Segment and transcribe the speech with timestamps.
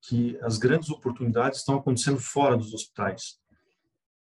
[0.00, 3.38] que as grandes oportunidades estão acontecendo fora dos hospitais.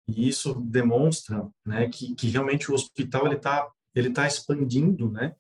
[0.09, 5.35] E isso demonstra né, que, que realmente o hospital ele está ele tá expandindo, né?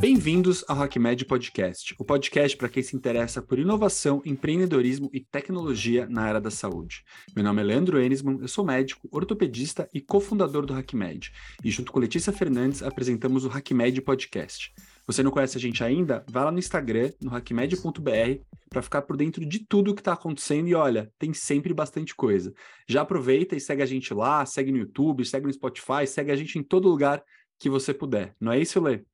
[0.00, 6.06] Bem-vindos ao HackMed Podcast, o podcast para quem se interessa por inovação, empreendedorismo e tecnologia
[6.06, 7.02] na área da saúde.
[7.34, 11.32] Meu nome é Leandro Enisman, eu sou médico, ortopedista e cofundador do HackMed.
[11.64, 14.74] E junto com Letícia Fernandes apresentamos o HackMed Podcast.
[15.06, 16.24] Você não conhece a gente ainda?
[16.28, 20.68] Vai lá no Instagram, no hackmed.br, para ficar por dentro de tudo que está acontecendo
[20.68, 22.52] e olha, tem sempre bastante coisa.
[22.88, 26.36] Já aproveita e segue a gente lá, segue no YouTube, segue no Spotify, segue a
[26.36, 27.22] gente em todo lugar
[27.58, 28.34] que você puder.
[28.40, 29.04] Não é isso, Lê?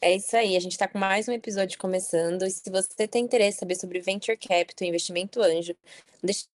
[0.00, 2.42] É isso aí, a gente está com mais um episódio começando.
[2.44, 5.74] E se você tem interesse em saber sobre Venture Capital, investimento anjo,
[6.22, 6.46] deixa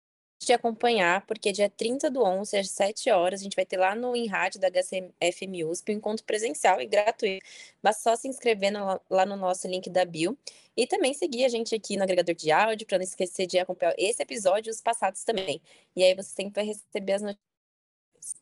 [0.42, 3.94] de acompanhar, porque dia 30 do 11, às 7 horas, a gente vai ter lá
[3.94, 7.44] no InRádio da HCFM USP um encontro presencial e gratuito.
[7.82, 10.36] Basta só se inscrever no, lá no nosso link da bio
[10.74, 13.94] e também seguir a gente aqui no agregador de áudio, para não esquecer de acompanhar
[13.98, 15.60] esse episódio e os passados também.
[15.94, 18.40] E aí você sempre vai receber as notícias.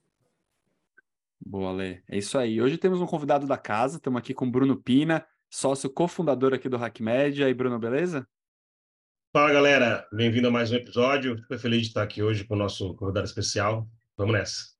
[1.40, 2.00] Boa, Lê.
[2.08, 2.62] É isso aí.
[2.62, 6.76] Hoje temos um convidado da casa, estamos aqui com Bruno Pina, sócio cofundador aqui do
[6.76, 7.42] HackMed.
[7.42, 8.28] E Bruno, beleza?
[9.30, 10.08] Fala, galera.
[10.10, 11.34] Bem-vindo a mais um episódio.
[11.34, 13.86] Estou feliz de estar aqui hoje com o nosso convidado especial.
[14.16, 14.78] Vamos nessa.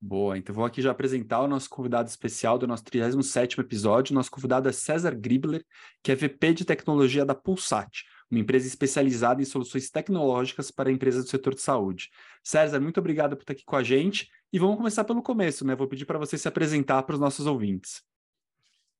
[0.00, 4.14] Boa, então vou aqui já apresentar o nosso convidado especial do nosso 37º episódio.
[4.14, 5.62] Nosso convidado é César Gribler,
[6.02, 11.24] que é VP de tecnologia da Pulsat, uma empresa especializada em soluções tecnológicas para empresas
[11.24, 12.08] do setor de saúde.
[12.42, 15.76] César, muito obrigado por estar aqui com a gente e vamos começar pelo começo, né?
[15.76, 18.02] Vou pedir para você se apresentar para os nossos ouvintes.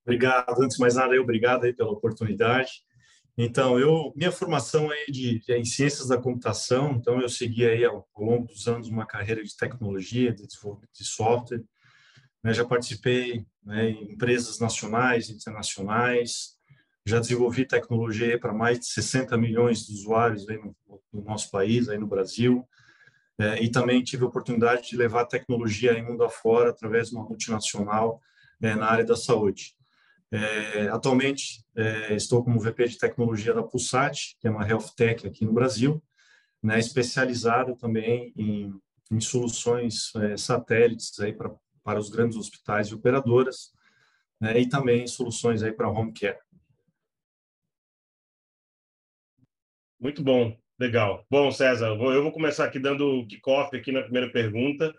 [0.04, 2.82] Obrigado, antes de mais nada, eu obrigado aí pela oportunidade.
[3.36, 7.84] Então, eu minha formação é de, é em ciências da computação, então eu segui aí
[7.84, 11.62] ao, ao longo dos anos uma carreira de tecnologia, de desenvolvimento de software.
[12.42, 16.56] Né, já participei né, em empresas nacionais, internacionais,
[17.06, 20.74] já desenvolvi tecnologia para mais de 60 milhões de usuários aí no,
[21.12, 22.66] no nosso país, aí no Brasil,
[23.38, 27.24] é, e também tive a oportunidade de levar tecnologia em mundo afora através de uma
[27.24, 28.20] multinacional
[28.60, 29.74] é, na área da saúde.
[30.32, 35.26] É, atualmente, é, estou como VP de tecnologia da Pulsat, que é uma health tech
[35.26, 36.00] aqui no Brasil,
[36.62, 38.72] né, especializado também em,
[39.10, 43.72] em soluções é, satélites aí para os grandes hospitais e operadoras,
[44.40, 46.38] né, e também soluções aí para home care.
[49.98, 51.26] Muito bom, legal.
[51.28, 54.94] Bom, César, eu vou começar aqui dando kickoff aqui na primeira pergunta.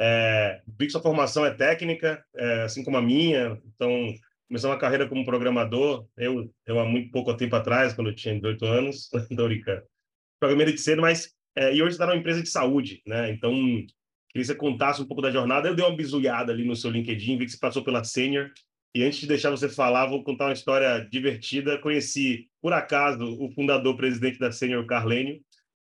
[0.00, 4.12] É, vi que sua formação é técnica, é, assim como a minha, então
[4.54, 8.36] comecei uma carreira como programador, eu, eu há muito pouco tempo atrás, quando eu tinha
[8.36, 9.82] 18 anos, estou brincando.
[10.40, 11.34] De cedo, mas...
[11.56, 13.30] É, e hoje está numa empresa de saúde, né?
[13.30, 13.86] Então, queria
[14.34, 15.68] que você contasse um pouco da jornada.
[15.68, 18.50] Eu dei uma bisulhada ali no seu LinkedIn, vi que você passou pela Senior.
[18.94, 21.78] E antes de deixar você falar, vou contar uma história divertida.
[21.78, 25.40] Conheci, por acaso, o fundador, presidente da Senior, Carlênio.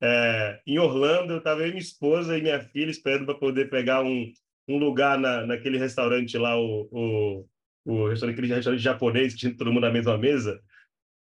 [0.01, 4.31] É, em Orlando, eu estava minha esposa e minha filha esperando para poder pegar um,
[4.67, 7.45] um lugar na, naquele restaurante lá, o, o
[7.85, 10.61] o restaurante, aquele restaurante japonês que tinha todo mundo na mesma mesa.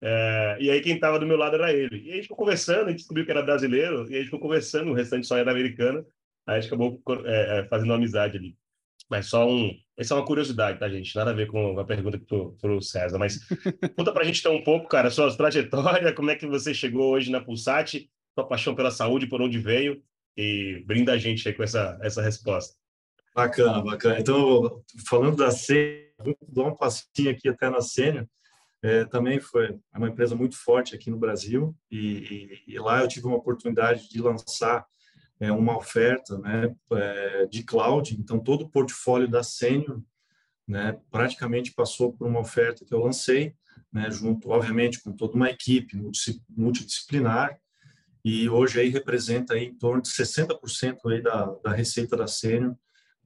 [0.02, 2.02] É, e aí quem estava do meu lado era ele.
[2.06, 4.40] E a gente ficou conversando, a gente descobriu que era brasileiro, e a gente ficou
[4.40, 6.06] conversando, o restante só era americano.
[6.48, 8.56] Aí a gente acabou é, é, fazendo uma amizade ali.
[9.10, 9.72] Mas só um.
[9.98, 11.16] Essa é uma curiosidade, tá, gente?
[11.16, 13.18] Nada a ver com a pergunta que tu, pro César.
[13.18, 13.40] Mas
[13.98, 17.32] conta pra gente então um pouco, cara, sua trajetória, como é que você chegou hoje
[17.32, 20.02] na Pulsat, sua paixão pela saúde, por onde veio,
[20.38, 22.76] e brinda a gente aí com essa, essa resposta.
[23.36, 24.20] Bacana, bacana.
[24.20, 26.09] Então, falando da C
[26.48, 28.28] dar um passinho aqui até na Sênior.
[28.82, 33.10] É, também foi uma empresa muito forte aqui no Brasil e, e, e lá eu
[33.10, 34.86] tive uma oportunidade de lançar
[35.40, 38.16] é, uma oferta né, é, de cloud.
[38.20, 40.02] Então, todo o portfólio da Sênior
[40.68, 43.56] né, praticamente passou por uma oferta que eu lancei,
[43.92, 45.98] né, junto, obviamente, com toda uma equipe
[46.50, 47.60] multidisciplinar,
[48.24, 52.76] e hoje aí representa aí em torno de 60% aí da, da receita da Sênior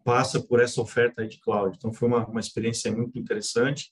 [0.03, 1.75] passa por essa oferta de cloud.
[1.77, 3.91] Então, foi uma, uma experiência muito interessante.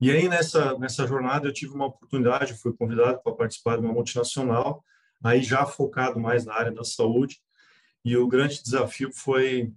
[0.00, 3.92] E aí, nessa, nessa jornada, eu tive uma oportunidade, fui convidado para participar de uma
[3.92, 4.84] multinacional,
[5.22, 7.40] aí já focado mais na área da saúde,
[8.04, 9.72] e o grande desafio foi,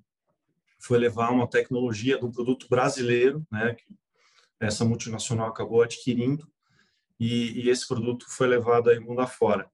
[0.79, 3.85] foi levar uma tecnologia do produto brasileiro, né, que
[4.59, 6.47] essa multinacional acabou adquirindo,
[7.19, 9.69] e, e esse produto foi levado aí mundo afora.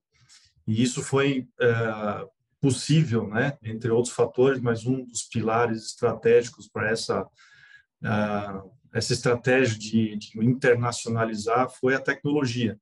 [0.68, 2.28] E isso foi é,
[2.62, 9.80] possível, né, entre outros fatores, mas um dos pilares estratégicos para essa uh, essa estratégia
[9.80, 12.78] de, de, internacionalizar foi a tecnologia.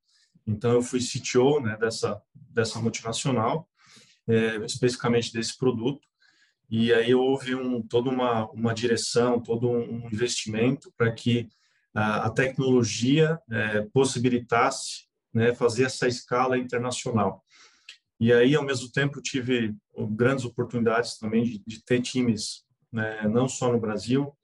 [0.45, 3.69] Então eu fui CTO, né, dessa dessa multinacional,
[4.27, 6.05] é, especificamente desse produto,
[6.69, 11.47] e aí houve um toda uma uma direção, todo um investimento para que
[11.93, 17.43] a, a tecnologia é, possibilitasse né, fazer essa escala internacional.
[18.19, 19.74] E aí, ao mesmo tempo, tive
[20.12, 24.36] grandes oportunidades também de, de ter times, né, não só no Brasil,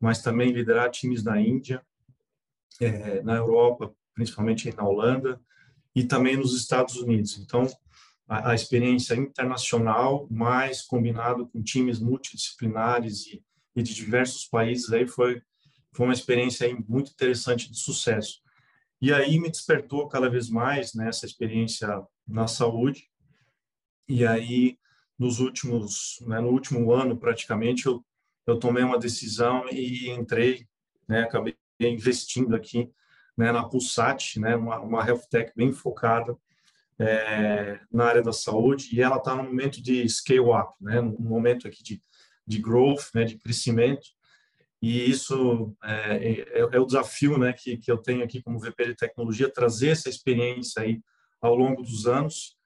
[0.00, 1.84] mas também liderar times na Índia,
[2.80, 5.40] é, na Europa, principalmente na Holanda,
[5.94, 7.38] e também nos Estados Unidos.
[7.38, 7.66] Então,
[8.28, 13.44] a, a experiência internacional, mais combinado com times multidisciplinares e,
[13.76, 15.42] e de diversos países, aí foi,
[15.92, 18.40] foi uma experiência aí muito interessante de sucesso.
[19.00, 21.88] E aí me despertou cada vez mais nessa né, experiência
[22.26, 23.09] na saúde,
[24.10, 24.76] e aí,
[25.16, 28.04] nos últimos, né, no último ano, praticamente, eu,
[28.44, 30.66] eu tomei uma decisão e entrei,
[31.06, 32.90] né, acabei investindo aqui
[33.36, 36.36] né, na Pulsat, né, uma, uma health tech bem focada
[36.98, 41.68] é, na área da saúde, e ela está no momento de scale-up, né, no momento
[41.68, 42.02] aqui de,
[42.44, 44.08] de growth, né, de crescimento,
[44.82, 48.86] e isso é, é, é, o desafio né, que, que eu tenho aqui como VP
[48.86, 51.00] de tecnologia, trazer essa experiência aí
[51.40, 52.58] ao longo dos anos,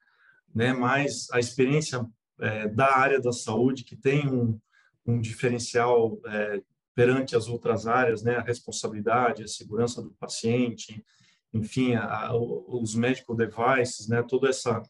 [0.55, 0.73] né?
[0.73, 2.05] Mas a experiência
[2.41, 4.59] é, da área da saúde que tem um,
[5.07, 6.63] um diferencial é,
[6.95, 8.37] perante as outras áreas, né?
[8.37, 11.05] A responsabilidade, a segurança do paciente,
[11.53, 14.23] enfim, a, a, os medical devices, né?
[14.23, 14.83] Toda essa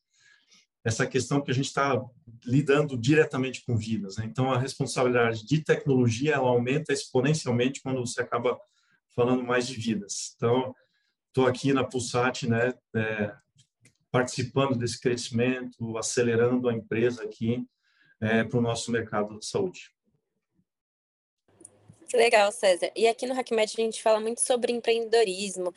[0.84, 1.98] essa questão que a gente está
[2.44, 4.18] lidando diretamente com vidas.
[4.18, 4.26] Né?
[4.26, 8.60] Então, a responsabilidade de tecnologia ela aumenta exponencialmente quando você acaba
[9.16, 10.34] falando mais de vidas.
[10.36, 10.74] Então,
[11.28, 13.34] estou aqui na Pulsat, né, é,
[14.14, 17.66] participando desse crescimento, acelerando a empresa aqui
[18.20, 19.90] é, para o nosso mercado de saúde.
[22.08, 22.92] Que legal, César.
[22.94, 25.74] E aqui no HackMed a gente fala muito sobre empreendedorismo,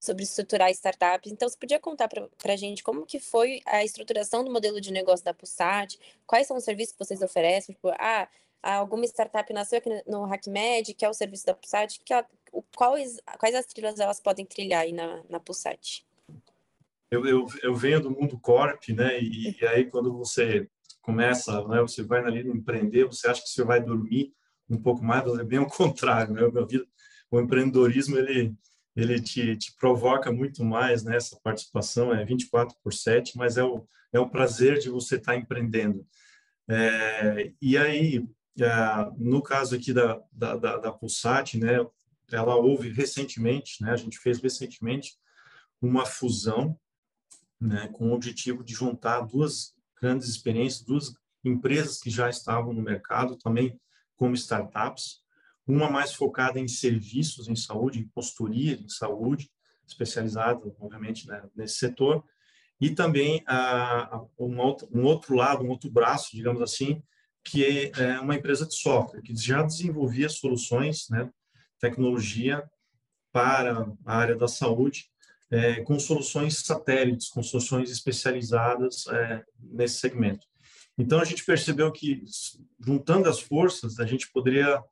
[0.00, 1.30] sobre estruturar startups.
[1.30, 4.90] Então, você podia contar para a gente como que foi a estruturação do modelo de
[4.90, 5.98] negócio da Pulsat?
[6.26, 7.74] Quais são os serviços que vocês oferecem?
[7.74, 8.26] Tipo, ah,
[8.62, 12.00] alguma startup nasceu aqui no HackMed, que é o serviço da Pulsat.
[12.02, 12.26] Que ela,
[12.74, 16.02] quais, quais as trilhas elas podem trilhar aí na, na Pulsat?
[17.14, 19.20] Eu, eu, eu venho do mundo corp, né?
[19.20, 20.68] E, e, aí quando você
[21.02, 21.80] começa, né?
[21.80, 24.32] Você vai ali no empreender, você acha que você vai dormir
[24.68, 26.48] um pouco mais, mas é bem o contrário, né?
[26.50, 26.86] Meu vida,
[27.30, 28.54] o empreendedorismo ele
[28.96, 31.40] ele te, te provoca muito mais nessa né?
[31.42, 36.06] participação, é 24 por 7, mas é o, é o prazer de você estar empreendendo.
[36.68, 38.24] É, e aí,
[38.60, 38.68] é,
[39.16, 41.84] no caso aqui da, da, da, da Pulsat, né,
[42.30, 45.14] ela houve recentemente, né, a gente fez recentemente
[45.82, 46.78] uma fusão
[47.64, 52.82] né, com o objetivo de juntar duas grandes experiências, duas empresas que já estavam no
[52.82, 53.78] mercado, também
[54.16, 55.22] como startups,
[55.66, 59.50] uma mais focada em serviços em saúde, em consultoria em saúde,
[59.86, 62.22] especializada, obviamente, né, nesse setor,
[62.80, 67.02] e também a, a, um, outro, um outro lado, um outro braço, digamos assim,
[67.42, 71.30] que é, é uma empresa de software, que já desenvolvia soluções, né,
[71.80, 72.62] tecnologia
[73.32, 75.10] para a área da saúde,
[75.50, 80.46] é, com soluções satélites, com soluções especializadas é, nesse segmento.
[80.96, 82.24] Então, a gente percebeu que,
[82.80, 84.82] juntando as forças, a gente poderia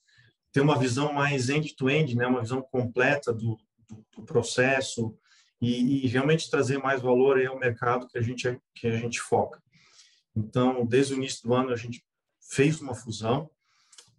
[0.53, 3.57] ter uma visão mais end-to-end, -end, né, uma visão completa do,
[3.89, 5.17] do, do processo
[5.61, 9.63] e, e, realmente trazer mais valor ao mercado que a gente que a gente foca.
[10.35, 12.05] Então, desde o início do ano a gente
[12.51, 13.49] fez uma fusão.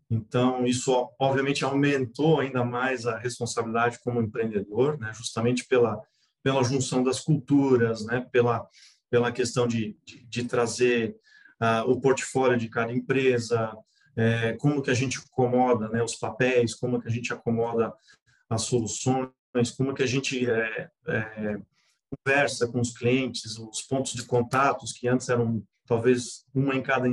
[0.10, 6.02] Então, isso obviamente aumentou ainda mais a responsabilidade como empreendedor, né, justamente pela
[6.44, 8.68] pela junção das culturas, né, pela,
[9.10, 11.16] pela questão de, de, de trazer
[11.62, 13.74] uh, o portfólio de cada empresa,
[14.16, 17.94] é, como que a gente acomoda né, os papéis, como que a gente acomoda
[18.50, 19.32] as soluções,
[19.76, 21.58] como que a gente é, é,
[22.26, 27.08] conversa com os clientes, os pontos de contatos que antes eram talvez uma em cada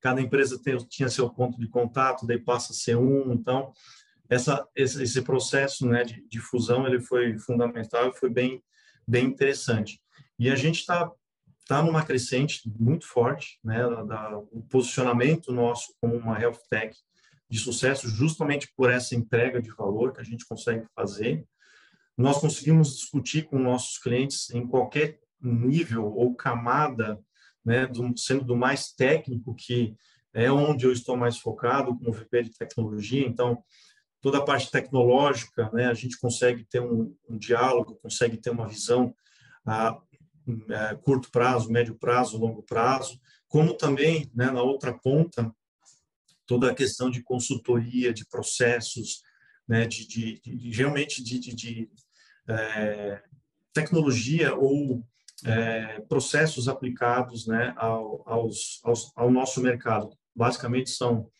[0.00, 3.72] cada empresa tem, tinha seu ponto de contato, daí passa a ser um, então
[4.28, 8.62] essa esse, esse processo né de, de fusão ele foi fundamental, foi bem
[9.06, 10.00] bem interessante.
[10.38, 11.10] E a gente está
[11.66, 16.96] tá numa crescente muito forte, né, da, o posicionamento nosso como uma health tech
[17.48, 21.46] de sucesso, justamente por essa entrega de valor que a gente consegue fazer.
[22.16, 27.20] Nós conseguimos discutir com nossos clientes em qualquer nível ou camada,
[27.64, 29.96] né, do, sendo do mais técnico, que
[30.32, 33.26] é onde eu estou mais focado, como VP de tecnologia.
[33.26, 33.62] Então,
[34.24, 38.66] toda a parte tecnológica, né, a gente consegue ter um, um diálogo, consegue ter uma
[38.66, 39.14] visão
[39.66, 40.00] a,
[40.70, 45.54] a, curto prazo, médio prazo, longo prazo, como também, né, na outra ponta,
[46.46, 49.22] toda a questão de consultoria, de processos,
[49.68, 51.90] né, de, de, de realmente de, de
[52.48, 53.22] é,
[53.74, 55.04] tecnologia ou
[55.44, 60.16] é, processos aplicados né, ao, aos, aos, ao nosso mercado.
[60.34, 61.30] Basicamente são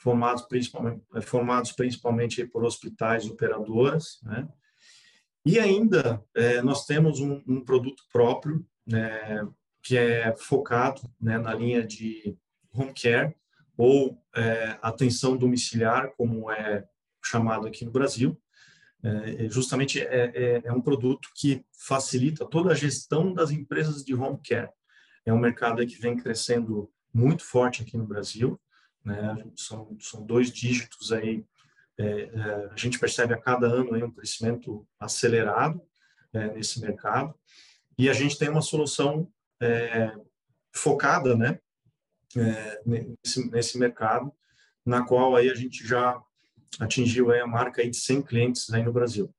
[0.00, 4.48] formados principalmente, formados principalmente por hospitais operadoras, né?
[5.44, 9.46] E ainda é, nós temos um, um produto próprio, né,
[9.82, 12.36] que é focado né, na linha de
[12.72, 13.34] home care
[13.76, 16.86] ou é, atenção domiciliar, como é
[17.24, 18.38] chamado aqui no Brasil.
[19.48, 24.38] Justamente é, é, é, um produto que facilita toda a gestão das empresas de home
[24.46, 24.68] care.
[25.24, 28.60] É um mercado que vem crescendo muito forte aqui no Brasil,
[29.10, 29.44] né?
[29.56, 31.44] São, são dois dígitos aí
[32.00, 35.82] é, é, a gente percebe a cada ano aí um crescimento acelerado
[36.32, 37.34] é, nesse mercado
[37.98, 40.10] e a gente tem uma solução é,
[40.74, 41.60] focada, né,
[42.86, 44.32] nesse, nesse, mercado,
[44.86, 46.18] na qual aí a gente já
[46.78, 49.34] atingiu aí a marca aí de 100 clientes aí no Brasil.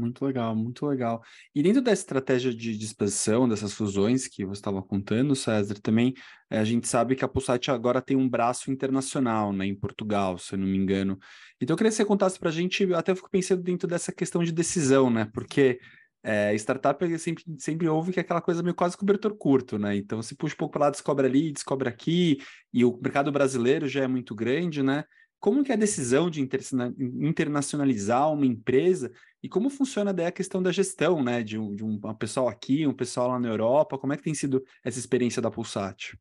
[0.00, 1.22] Muito legal, muito legal.
[1.54, 6.14] E dentro da estratégia de, expansão, dessas fusões que você estava contando, César, também
[6.48, 10.38] é, a gente sabe que a Pulsat agora tem um braço internacional, né, em Portugal,
[10.38, 11.18] se eu não me engano.
[11.60, 14.42] Então eu queria que você contasse para a gente, até fico pensando dentro dessa questão
[14.42, 15.78] de decisão, né, porque
[16.22, 19.96] é, startup sempre, sempre ouve que é aquela coisa meio quase cobertor curto, né?
[19.96, 22.38] Então se puxa um pouco para lá, descobre ali, descobre aqui,
[22.72, 25.04] e o mercado brasileiro já é muito grande, né?
[25.38, 29.10] Como que é a decisão de internacionalizar uma empresa
[29.42, 31.42] e como funciona daí a questão da gestão, né?
[31.42, 34.34] De um, de um pessoal aqui, um pessoal lá na Europa, como é que tem
[34.34, 36.18] sido essa experiência da Pulsat?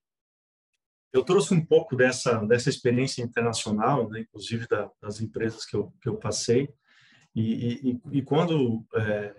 [1.12, 5.92] Eu trouxe um pouco dessa, dessa experiência internacional, né, inclusive da, das empresas que eu,
[6.02, 6.70] que eu passei,
[7.36, 9.36] e, e, e quando é,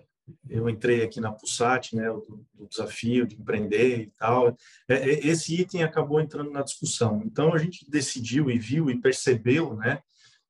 [0.49, 4.49] eu entrei aqui na Pulsat, né, do, do, desafio de empreender e tal,
[4.87, 7.21] é, é, esse item acabou entrando na discussão.
[7.25, 10.01] Então a gente decidiu e viu e percebeu, né,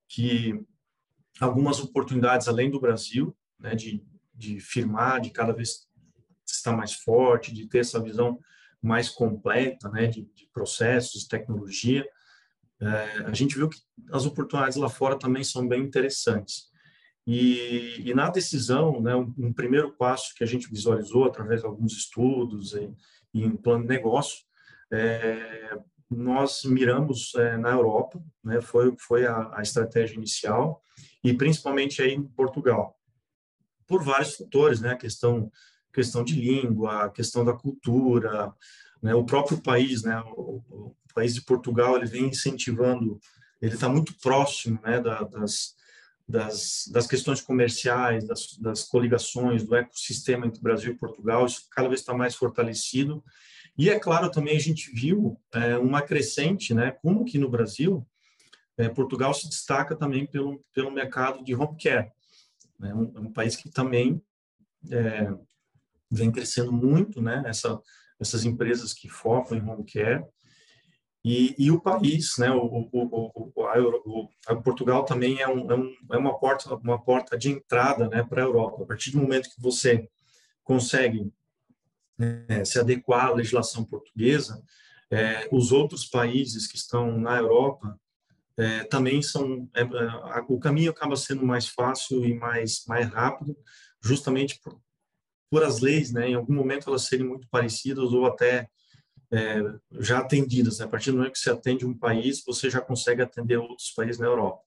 [0.07, 0.59] que
[1.45, 5.87] algumas oportunidades além do Brasil, né, de, de firmar, de cada vez
[6.45, 8.39] estar mais forte, de ter essa visão
[8.81, 12.07] mais completa, né, de, de processos, tecnologia.
[12.81, 13.77] É, a gente viu que
[14.11, 16.71] as oportunidades lá fora também são bem interessantes.
[17.25, 21.67] E, e, na decisão, né, um, um, primeiro passo que a gente visualizou através de
[21.67, 22.91] alguns estudos e,
[23.31, 24.39] e em plano de negócio,
[24.91, 25.77] é,
[26.09, 30.81] nós miramos é, na Europa, né, foi, foi a, a, estratégia inicial,
[31.23, 32.97] e principalmente aí em Portugal,
[33.87, 35.51] por vários fatores, né, a questão,
[35.93, 38.53] questão de língua, a questão da cultura,
[39.01, 43.19] né, o próprio país, né, o, o país de Portugal, ele vem incentivando,
[43.61, 45.75] ele está muito próximo né, da, das
[46.31, 51.89] das, das questões comerciais, das, das coligações, do ecossistema entre Brasil e Portugal, isso cada
[51.89, 53.23] vez está mais fortalecido.
[53.77, 58.07] E, é claro, também a gente viu é, uma crescente, né, como que no Brasil,
[58.81, 62.07] é, Portugal se destaca também pelo, pelo mercado de home care.
[62.07, 62.11] É
[62.79, 64.21] né, um, um, país que também
[64.89, 65.31] é,
[66.09, 67.79] vem crescendo muito, né, essa,
[68.19, 70.25] essas empresas que focam em home care.
[71.23, 75.71] E, e, o país, né, o, o, o, a Euro, a Portugal também é, um,
[75.71, 78.81] é, um, é, uma porta, uma porta de entrada, né, para a Europa.
[78.81, 80.09] A partir do momento que você
[80.63, 81.31] consegue
[82.17, 84.63] né, se adequar à legislação portuguesa,
[85.11, 87.99] é, os outros países que estão na Europa
[88.61, 93.57] é, também são é, é o caminho acaba sendo mais fácil e mais mais rápido,
[94.01, 94.79] justamente por,
[95.49, 98.69] por as leis, né, em algum momento elas serem muito parecidas ou até
[99.31, 99.61] é,
[99.99, 100.79] já atendidas.
[100.79, 100.85] Né?
[100.85, 104.19] A partir do momento que você atende um país, você já consegue atender outros países
[104.19, 104.61] na Europa.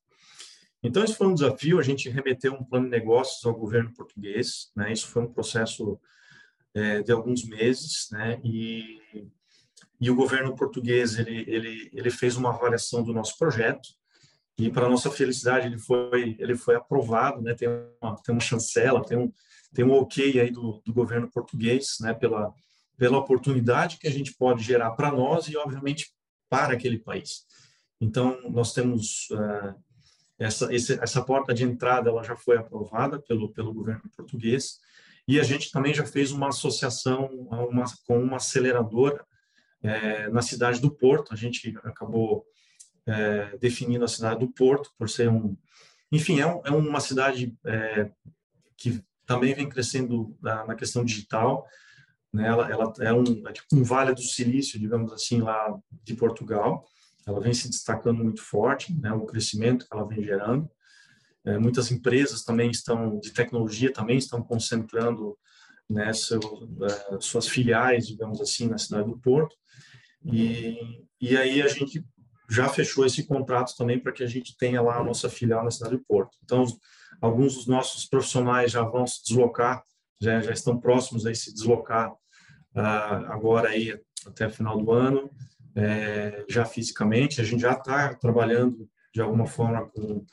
[0.82, 1.78] Então, esse foi um desafio.
[1.78, 4.70] A gente remeteu um plano de negócios ao governo português.
[4.76, 4.92] Né?
[4.92, 5.98] Isso foi um processo
[6.74, 8.40] é, de alguns meses, né?
[8.44, 9.00] E,
[10.00, 13.88] e o governo português ele, ele, ele fez uma avaliação do nosso projeto.
[14.56, 17.54] E para nossa felicidade ele foi ele foi aprovado, né?
[17.54, 17.68] Tem
[18.00, 19.32] uma tem uma chancela, tem um
[19.72, 22.14] tem um ok aí do, do governo português, né?
[22.14, 22.52] Pela
[22.96, 26.12] pela oportunidade que a gente pode gerar para nós e, obviamente,
[26.48, 27.44] para aquele país.
[28.00, 29.74] Então, nós temos uh,
[30.38, 34.78] essa, esse, essa porta de entrada, ela já foi aprovada pelo, pelo governo português,
[35.26, 39.24] e a gente também já fez uma associação uma, com uma aceleradora
[39.84, 41.32] é, na cidade do Porto.
[41.32, 42.44] A gente acabou
[43.06, 45.56] é, definindo a cidade do Porto por ser um.
[46.10, 48.10] Enfim, é, um, é uma cidade é,
[48.76, 51.66] que também vem crescendo na, na questão digital.
[52.32, 52.48] Né?
[52.48, 56.84] Ela, ela é, um, é tipo um vale do silício, digamos assim, lá de Portugal.
[57.26, 59.12] Ela vem se destacando muito forte, né?
[59.12, 60.68] o crescimento que ela vem gerando.
[61.44, 65.36] É, muitas empresas também estão, de tecnologia, também estão concentrando
[65.88, 66.40] né, seu,
[66.82, 69.54] é, suas filiais, digamos assim, na cidade do Porto.
[70.24, 70.76] E,
[71.20, 72.04] e aí a gente
[72.50, 75.70] já fechou esse contrato também para que a gente tenha lá a nossa filial na
[75.70, 76.36] cidade do Porto.
[76.42, 76.64] Então,
[77.20, 79.82] alguns dos nossos profissionais já vão se deslocar,
[80.20, 85.30] já, já estão próximos a se deslocar uh, agora aí até final do ano.
[85.76, 90.24] é, já fisicamente, a gente já está trabalhando de alguma forma com,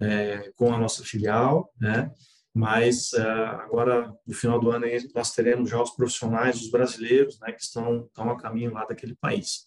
[0.00, 2.10] é, com a nossa filial, né?
[2.54, 3.20] Mas uh,
[3.64, 8.04] agora, no final do ano, nós teremos já os profissionais, os brasileiros, né, que estão,
[8.06, 9.66] estão a caminho lá daquele país.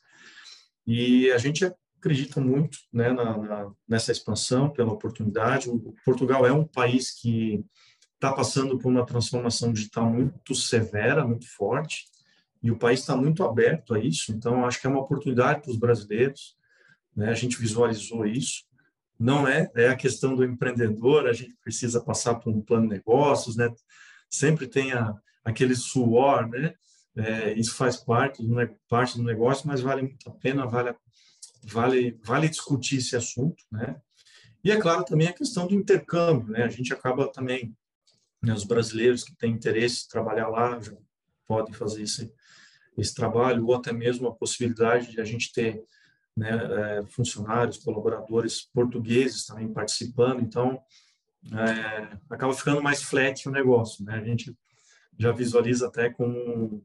[0.86, 5.70] E a gente acredita muito né, na, na, nessa expansão, pela oportunidade.
[5.70, 7.62] O Portugal é um país que
[8.15, 12.06] está passando por uma transformação digital muito severa, muito forte,
[12.63, 15.72] e o país está muito aberto a isso, então acho que é uma oportunidade para
[15.72, 16.56] os brasileiros,
[17.15, 18.66] né, a gente visualizou isso,
[19.19, 22.95] não é, é a questão do empreendedor, a gente precisa passar por um plano de
[22.95, 23.74] negócios, né?
[24.29, 26.74] Sempre tem a, aquele suor, né?
[27.15, 28.55] É, isso faz parte do,
[28.88, 30.95] parte do negócio, mas vale muito a pena, vale,
[31.63, 34.00] vale, vale discutir esse assunto, né?
[34.63, 36.63] E é claro também a questão do intercâmbio, né?
[36.63, 37.75] A gente acaba também,
[38.43, 40.93] né, os brasileiros que têm interesse em trabalhar lá já
[41.47, 42.31] podem fazer esse,
[42.97, 45.81] esse trabalho, ou até mesmo a possibilidade de a gente ter
[46.38, 50.79] né, é, funcionários, colaboradores portugueses também participando, então
[51.51, 54.20] é, acaba ficando mais flat o negócio, né?
[54.20, 54.56] A gente
[55.17, 56.84] já visualiza até como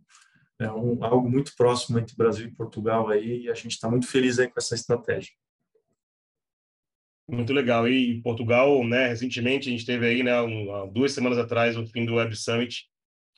[0.59, 4.07] é, um, algo muito próximo entre Brasil e Portugal aí, e a gente está muito
[4.07, 5.33] feliz aí com essa estratégia.
[7.29, 7.87] Muito legal.
[7.87, 12.07] E Portugal, né, recentemente a gente teve aí, né, um, duas semanas atrás, o fim
[12.07, 12.87] do Web Summit,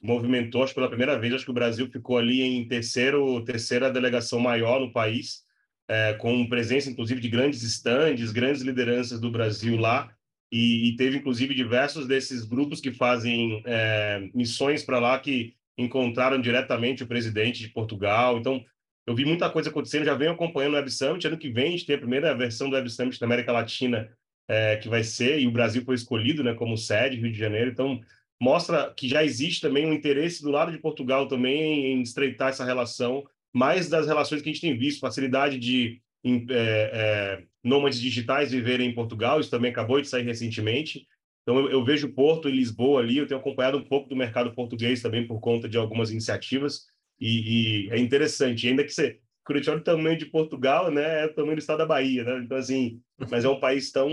[0.00, 4.38] movimentou, acho pela primeira vez, acho que o Brasil ficou ali em terceiro, terceira delegação
[4.38, 5.43] maior no país,
[5.88, 10.10] é, com presença, inclusive, de grandes estandes, grandes lideranças do Brasil lá,
[10.50, 16.40] e, e teve, inclusive, diversos desses grupos que fazem é, missões para lá que encontraram
[16.40, 18.38] diretamente o presidente de Portugal.
[18.38, 18.64] Então,
[19.06, 21.26] eu vi muita coisa acontecendo, já venho acompanhando o Web Summit.
[21.26, 24.08] Ano que vem a gente tem a primeira versão do Web Summit da América Latina,
[24.48, 27.70] é, que vai ser, e o Brasil foi escolhido né, como sede, Rio de Janeiro.
[27.70, 28.00] Então,
[28.40, 32.64] mostra que já existe também um interesse do lado de Portugal também em estreitar essa
[32.64, 33.24] relação
[33.54, 38.90] mais das relações que a gente tem visto, facilidade de é, é, nômades digitais viverem
[38.90, 41.06] em Portugal, isso também acabou de sair recentemente.
[41.42, 44.52] Então, eu, eu, vejo Porto e Lisboa ali, eu tenho acompanhado um pouco do mercado
[44.54, 46.86] português também por conta de algumas iniciativas,
[47.20, 51.26] e, e é interessante, ainda que você, Curitiba é o tamanho de Portugal, né, é
[51.26, 53.00] o tamanho do estado da Bahia, né, então assim,
[53.30, 54.10] mas é um país tão,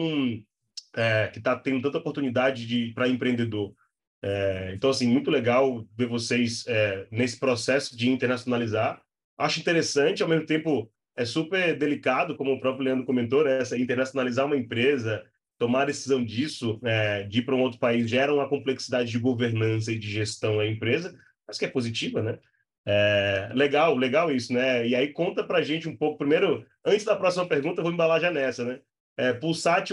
[0.96, 3.74] é, que está tendo tanta oportunidade para empreendedor.
[4.22, 9.02] É, então, assim, muito legal ver vocês é, nesse processo de internacionalizar,
[9.41, 13.60] acho interessante, ao mesmo tempo é super delicado, como o próprio Leandro comentou, né?
[13.60, 15.23] Essa, internacionalizar uma empresa,
[15.58, 19.19] tomar a decisão disso, é, de ir para um outro país, gera uma complexidade de
[19.19, 21.15] governança e de gestão da empresa,
[21.47, 22.39] mas que é positiva, né?
[22.86, 24.88] É, legal, legal isso, né?
[24.88, 28.19] E aí conta para gente um pouco, primeiro, antes da próxima pergunta, eu vou embalar
[28.19, 28.80] já nessa, né?
[29.17, 29.38] É,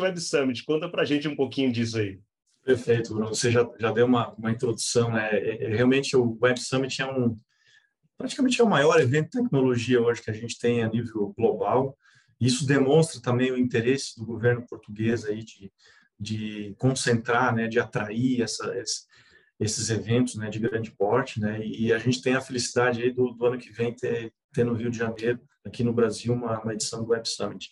[0.01, 2.19] Web Summit, conta para gente um pouquinho disso aí.
[2.65, 3.35] Perfeito, Bruno.
[3.35, 5.29] Você já, já deu uma, uma introdução, né?
[5.33, 7.37] É, é realmente o Web Summit é um,
[8.19, 11.97] praticamente é o maior evento de tecnologia hoje que a gente tem a nível global.
[12.41, 15.73] Isso demonstra também o interesse do governo português aí de,
[16.19, 18.75] de concentrar, né, de atrair essa,
[19.59, 23.31] esses eventos né, de grande porte, né, e a gente tem a felicidade aí do,
[23.31, 26.75] do ano que vem ter, ter no Rio de Janeiro, aqui no Brasil, uma, uma
[26.75, 27.71] edição do Web Summit.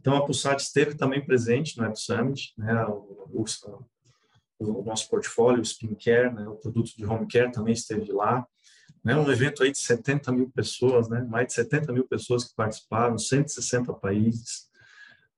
[0.00, 3.44] Então, a Pulsat esteve também presente no Web Summit, né, o, o,
[4.60, 8.46] o nosso portfólio, o Skincare, né, o produto de home care também esteve lá,
[9.04, 12.54] né, um evento aí de 70 mil pessoas, né, mais de 70 mil pessoas que
[12.54, 14.68] participaram, 160 países,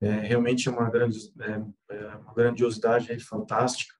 [0.01, 3.93] é, realmente é uma, grande, é, é uma grandiosidade fantástica.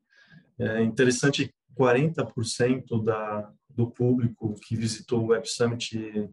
[0.57, 6.29] É interessante, 40% da, do público que visitou o Web Summit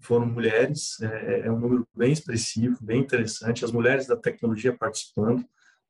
[0.00, 5.44] foram mulheres, é, é um número bem expressivo, bem interessante, as mulheres da tecnologia participando,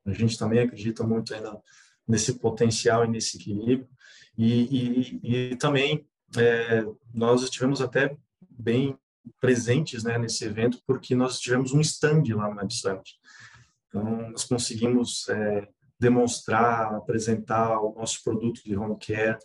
[0.05, 1.59] a gente também acredita muito ainda
[2.07, 3.89] nesse potencial e nesse equilíbrio,
[4.37, 8.15] e, e, e também é, nós estivemos até
[8.49, 8.97] bem
[9.39, 13.15] presentes né, nesse evento, porque nós tivemos um stand lá Web Summit.
[13.87, 15.67] Então, nós conseguimos é,
[15.99, 19.37] demonstrar, apresentar o nosso produto de home care.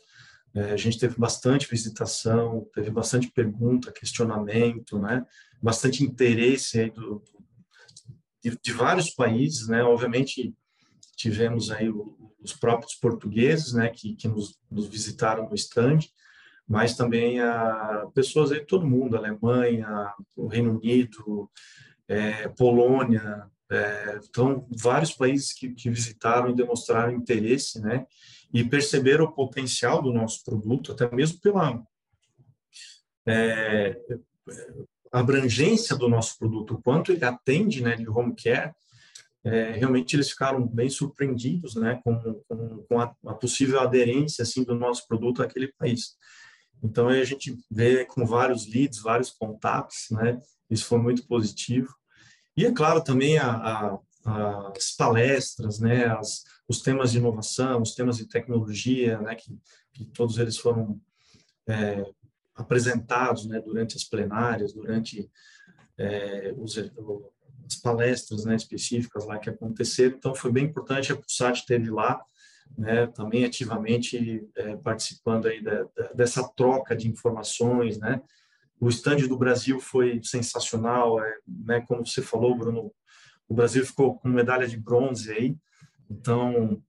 [0.54, 5.24] É, a gente teve bastante visitação, teve bastante pergunta, questionamento, né?
[5.62, 7.22] bastante interesse aí do,
[8.42, 9.82] de, de, vários países, né?
[9.82, 10.54] Obviamente
[11.16, 11.90] tivemos aí
[12.40, 15.98] os próprios portugueses, né, que, que nos, nos visitaram no stand,
[16.68, 21.50] mas também a pessoas aí todo mundo, Alemanha, o Reino Unido,
[22.06, 28.06] é, Polônia, é, então vários países que, que visitaram e demonstraram interesse, né,
[28.52, 31.82] e perceberam o potencial do nosso produto, até mesmo pela
[33.26, 33.98] é,
[35.10, 38.72] abrangência do nosso produto, o quanto ele atende, né, de home care,
[39.44, 44.64] é, realmente eles ficaram bem surpreendidos, né, com, com, com a, a, possível aderência, assim,
[44.64, 46.16] do nosso produto àquele país.
[46.82, 50.40] Então, a gente vê com vários leads, vários contatos, né?
[50.70, 51.94] isso foi muito positivo.
[52.56, 53.50] E, é claro, também a,
[54.24, 59.56] a, as palestras, né, as, os temas de inovação, os temas de tecnologia, né, que,
[59.92, 61.00] que todos eles foram
[61.66, 62.04] é,
[62.54, 65.30] apresentados né, durante as plenárias, durante
[65.96, 70.16] é, os, as palestras né, específicas lá que aconteceram.
[70.16, 72.20] Então, foi bem importante, a Pulsat esteve lá,
[72.76, 78.20] né, também ativamente é, participando aí da, da, dessa troca de informações, né,
[78.80, 82.92] o estande do Brasil foi sensacional, é, né, como você falou, Bruno,
[83.48, 85.56] o Brasil ficou com medalha de bronze aí,
[86.08, 86.80] então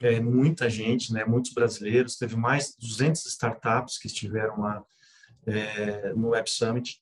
[0.00, 4.84] é, muita gente, né, muitos brasileiros, teve mais de 200 startups que estiveram lá
[5.46, 7.00] é, no Web Summit,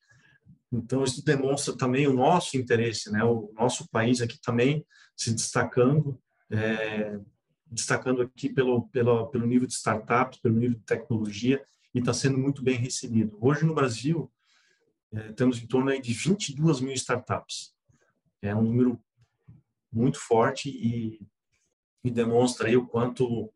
[0.72, 4.84] então isso demonstra também o nosso interesse, né, o nosso país aqui também
[5.16, 6.18] se destacando,
[6.50, 7.18] é,
[7.66, 12.38] destacando aqui pelo, pelo, pelo nível de startups, pelo nível de tecnologia, e está sendo
[12.38, 13.36] muito bem recebido.
[13.40, 14.30] Hoje no Brasil,
[15.12, 17.74] é, temos em torno de 22 mil startups.
[18.42, 19.00] É um número
[19.92, 21.20] muito forte e,
[22.04, 23.50] e demonstra o quanto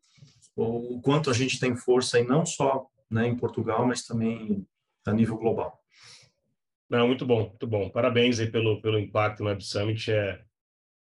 [0.55, 4.67] o quanto a gente tem força aí não só né, em Portugal, mas também
[5.05, 5.81] a nível global.
[6.89, 7.89] Não, muito bom, muito bom.
[7.89, 10.11] Parabéns aí pelo, pelo impacto no Web Summit.
[10.11, 10.43] É,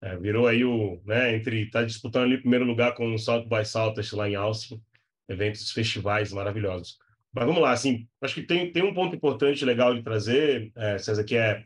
[0.04, 3.46] é, virou aí o, né, entre, tá disputando ali o primeiro lugar com o South
[3.46, 4.78] by Southwest lá em Austin,
[5.26, 6.98] eventos, festivais maravilhosos.
[7.32, 10.98] Mas vamos lá, assim, acho que tem, tem um ponto importante, legal de trazer, é,
[10.98, 11.64] César, que é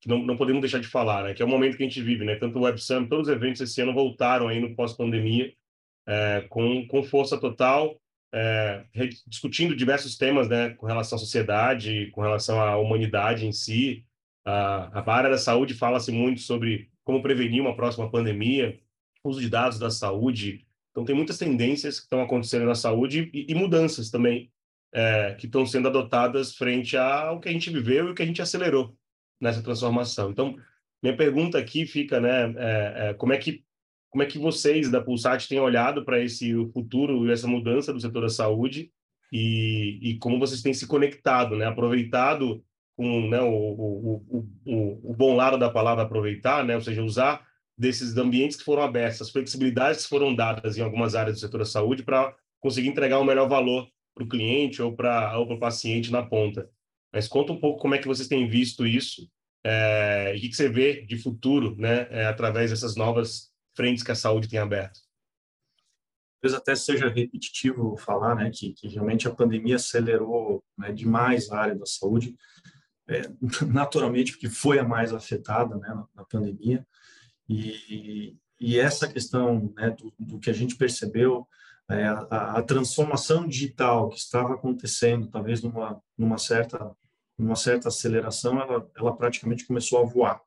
[0.00, 1.34] que não, não podemos deixar de falar, né?
[1.34, 2.36] Que é o momento que a gente vive, né?
[2.36, 5.52] Tanto o Web Summit, todos os eventos esse ano voltaram aí no pós-pandemia
[6.06, 8.00] é, com, com força total,
[8.32, 8.82] é,
[9.26, 10.70] discutindo diversos temas, né?
[10.70, 14.06] Com relação à sociedade, com relação à humanidade em si.
[14.42, 18.78] A, a área da saúde fala-se muito sobre como prevenir uma próxima pandemia,
[19.24, 20.66] uso de dados da saúde.
[20.90, 24.50] Então, tem muitas tendências que estão acontecendo na saúde e, e mudanças também
[24.92, 28.26] é, que estão sendo adotadas frente ao que a gente viveu e o que a
[28.26, 28.96] gente acelerou
[29.40, 30.30] nessa transformação.
[30.30, 30.56] Então,
[31.02, 33.64] minha pergunta aqui fica, né, é, é, como é que
[34.10, 38.00] como é que vocês da Pulsat têm olhado para esse futuro e essa mudança do
[38.00, 38.90] setor da saúde
[39.32, 42.60] e, e como vocês têm se conectado, né, aproveitado
[43.00, 47.42] com né, o, o, o, o bom lado da palavra aproveitar, né, ou seja, usar
[47.74, 51.60] desses ambientes que foram abertos, as flexibilidades que foram dadas em algumas áreas do setor
[51.60, 56.12] da saúde para conseguir entregar um melhor valor para o cliente ou para o paciente
[56.12, 56.68] na ponta.
[57.10, 59.26] Mas conta um pouco como é que vocês têm visto isso
[59.64, 64.12] é, e o que, você vê de futuro né, é, através dessas novas frentes que
[64.12, 65.00] a saúde tem aberto.
[66.42, 71.60] Talvez até seja repetitivo falar né, que, que realmente a pandemia acelerou né, demais a
[71.60, 72.36] área da saúde,
[73.10, 73.22] é,
[73.66, 76.86] naturalmente porque foi a mais afetada né, na, na pandemia,
[77.48, 81.46] e, e essa questão né, do, do que a gente percebeu
[81.90, 86.94] é, a, a, transformação digital que estava acontecendo, talvez numa, numa certa
[87.36, 90.38] numa certa aceleração, ela, ela praticamente começou a voar.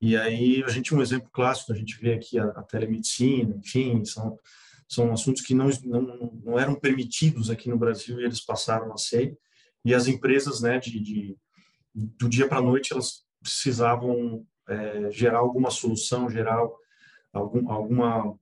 [0.00, 4.04] E aí a gente um exemplo clássico, a gente vê aqui a, a telemedicina, enfim,
[4.04, 4.38] são
[4.88, 8.96] são assuntos que não, não não eram permitidos aqui no Brasil e eles passaram a
[8.96, 9.36] ser.
[9.84, 11.36] E as empresas, né, de, de
[11.94, 16.58] do dia para a noite, elas precisavam é, gerar alguma solução, gerar
[17.32, 18.38] algum, alguma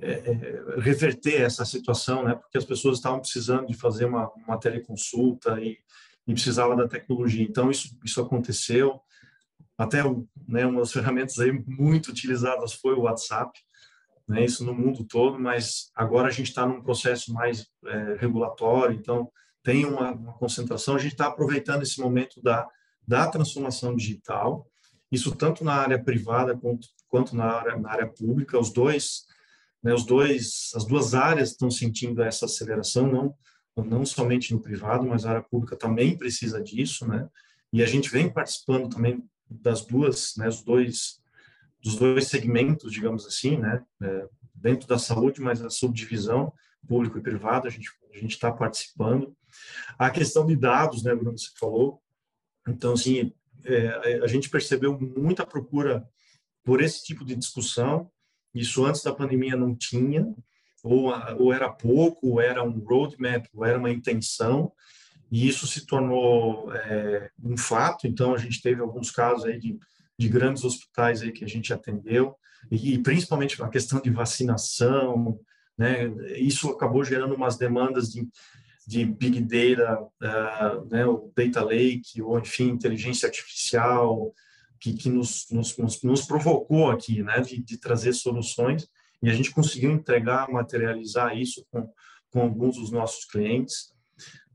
[0.00, 2.34] é, é, reverter essa situação, né?
[2.34, 5.78] Porque as pessoas estavam precisando de fazer uma, uma teleconsulta e,
[6.26, 7.44] e precisava da tecnologia.
[7.44, 9.00] Então isso isso aconteceu.
[9.76, 10.02] Até
[10.48, 13.58] né, uma das ferramentas aí muito utilizadas foi o WhatsApp,
[14.26, 14.44] né?
[14.44, 19.30] Isso no mundo todo, mas agora a gente está num processo mais é, regulatório, então
[19.62, 20.94] tem uma, uma concentração.
[20.94, 22.66] A gente está aproveitando esse momento da
[23.10, 24.66] da transformação digital.
[25.10, 29.28] Isso tanto na área privada quanto, quanto na área, na área pública, os dois
[29.82, 33.34] né, os dois, as duas áreas estão sentindo essa aceleração, não
[33.76, 37.26] não somente no privado, mas a área pública também precisa disso, né?
[37.72, 41.18] E a gente vem participando também das duas, né, os dois
[41.82, 46.52] dos dois segmentos, digamos assim, né, é, dentro da saúde, mas a subdivisão
[46.86, 49.34] público e privado, a gente a gente está participando.
[49.98, 52.02] A questão de dados, né, Bruno, você falou.
[52.68, 53.32] Então, assim,
[53.64, 56.06] é, a gente percebeu muita procura
[56.64, 58.10] por esse tipo de discussão
[58.54, 60.34] isso antes da pandemia não tinha,
[60.82, 64.72] ou, ou era pouco, ou era um roadmap, ou era uma intenção,
[65.30, 68.06] e isso se tornou é, um fato.
[68.06, 69.78] Então, a gente teve alguns casos aí de,
[70.18, 72.34] de grandes hospitais aí que a gente atendeu,
[72.70, 75.38] e, e principalmente a questão de vacinação,
[75.78, 76.08] né?
[76.36, 78.28] Isso acabou gerando umas demandas de,
[78.86, 81.06] de big data, uh, né?
[81.06, 84.34] O data lake, ou enfim, inteligência artificial,
[84.80, 88.88] que, que nos, nos, nos, provocou aqui, né, de, de, trazer soluções,
[89.22, 91.92] e a gente conseguiu entregar, materializar isso com,
[92.30, 93.92] com alguns dos nossos clientes.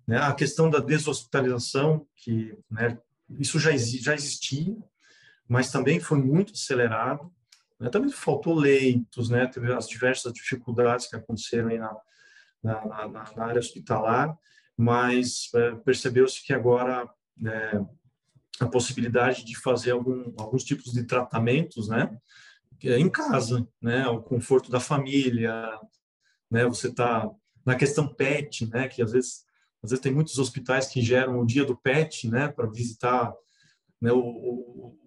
[0.08, 2.98] Né, a questão da deshospitalização, que né,
[3.40, 4.76] isso já, já existia,
[5.48, 7.32] mas também foi muito acelerado.
[7.80, 7.90] Né?
[7.90, 9.46] Também faltou leitos, né?
[9.46, 11.96] teve as diversas dificuldades que aconteceram aí na,
[12.66, 14.36] na, na, na área hospitalar,
[14.76, 17.08] mas é, percebeu-se que agora
[17.46, 17.82] é,
[18.60, 22.18] a possibilidade de fazer algum, alguns tipos de tratamentos, né,
[22.84, 25.80] é em casa, né, o conforto da família,
[26.52, 27.30] né, você está
[27.66, 29.46] na questão PET, né, que às vezes
[29.84, 33.32] às vezes tem muitos hospitais que geram o dia do PET, né, para visitar,
[34.02, 34.98] né, o, o,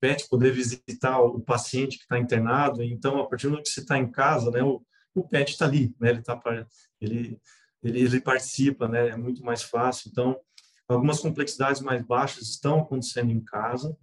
[0.00, 2.82] PET poder visitar o paciente que está internado.
[2.82, 4.82] Então, a partir do momento que você está em casa, né, o,
[5.14, 6.40] o PET está ali, né, ele está
[7.00, 7.40] ele,
[7.82, 10.10] ele ele participa, né, é muito mais fácil.
[10.10, 10.38] Então,
[10.88, 13.96] algumas complexidades mais baixas estão acontecendo em casa.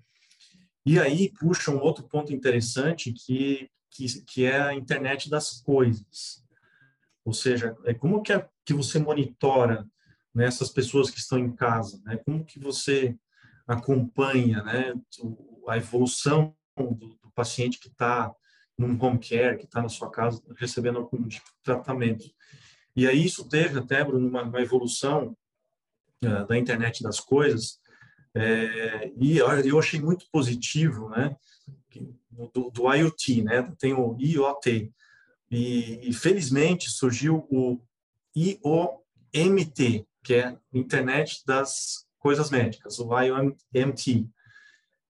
[0.85, 6.43] E aí puxa um outro ponto interessante que, que, que é a internet das coisas.
[7.23, 9.87] Ou seja, é como que, é, que você monitora
[10.33, 12.17] né, essas pessoas que estão em casa, né?
[12.17, 13.15] Como que você
[13.67, 14.93] acompanha, né,
[15.67, 18.33] a evolução do, do paciente que está
[18.79, 22.31] num home care, que está na sua casa recebendo algum tipo de tratamento.
[22.95, 25.35] E aí isso teve até, Bruno, uma, uma evolução
[26.23, 27.77] uh, da internet das coisas,
[28.33, 31.35] é, e eu achei muito positivo, né,
[32.53, 34.93] do, do IoT, né, tem o IoT,
[35.51, 37.81] e, e felizmente surgiu o
[38.35, 44.29] IOMT, que é Internet das Coisas Médicas, o IOMT.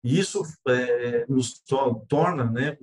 [0.03, 2.79] E isso é, nos to torna, né,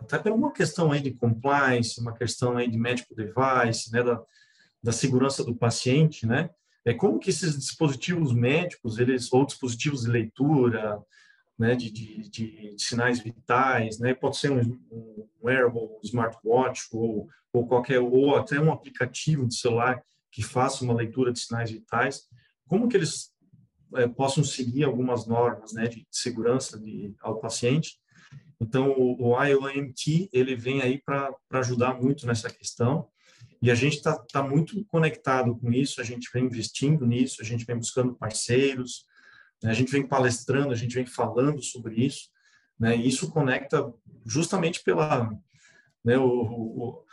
[0.00, 4.22] até por uma questão aí de compliance, uma questão aí de medical device, né, da,
[4.82, 6.50] da segurança do paciente, né,
[6.84, 11.00] é como que esses dispositivos médicos, eles ou dispositivos de leitura,
[11.58, 16.88] né, de, de, de, de sinais vitais, né, pode ser um, um wearable, um smartwatch
[16.92, 21.70] ou, ou qualquer ou até um aplicativo de celular que faça uma leitura de sinais
[21.70, 22.22] vitais,
[22.66, 23.31] como que eles
[23.96, 27.98] é, possam seguir algumas normas, né, de segurança de, ao paciente.
[28.60, 33.08] Então, o, o IOMT ele vem aí para ajudar muito nessa questão.
[33.60, 37.44] E a gente está tá muito conectado com isso, a gente vem investindo nisso, a
[37.44, 39.04] gente vem buscando parceiros,
[39.62, 42.28] né, a gente vem palestrando, a gente vem falando sobre isso,
[42.78, 43.92] né, e isso conecta
[44.26, 45.30] justamente pela,
[46.04, 47.04] né, o, o,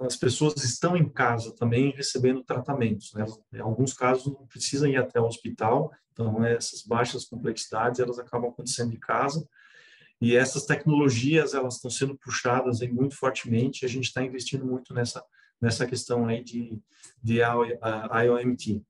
[0.00, 4.96] as pessoas estão em casa também recebendo tratamentos, né, em alguns casos não precisam ir
[4.96, 9.46] até o hospital, então essas baixas complexidades elas acabam acontecendo em casa,
[10.20, 14.94] e essas tecnologias, elas estão sendo puxadas aí muito fortemente, a gente está investindo muito
[14.94, 15.22] nessa,
[15.60, 16.78] nessa questão aí de,
[17.22, 18.82] de IOMT.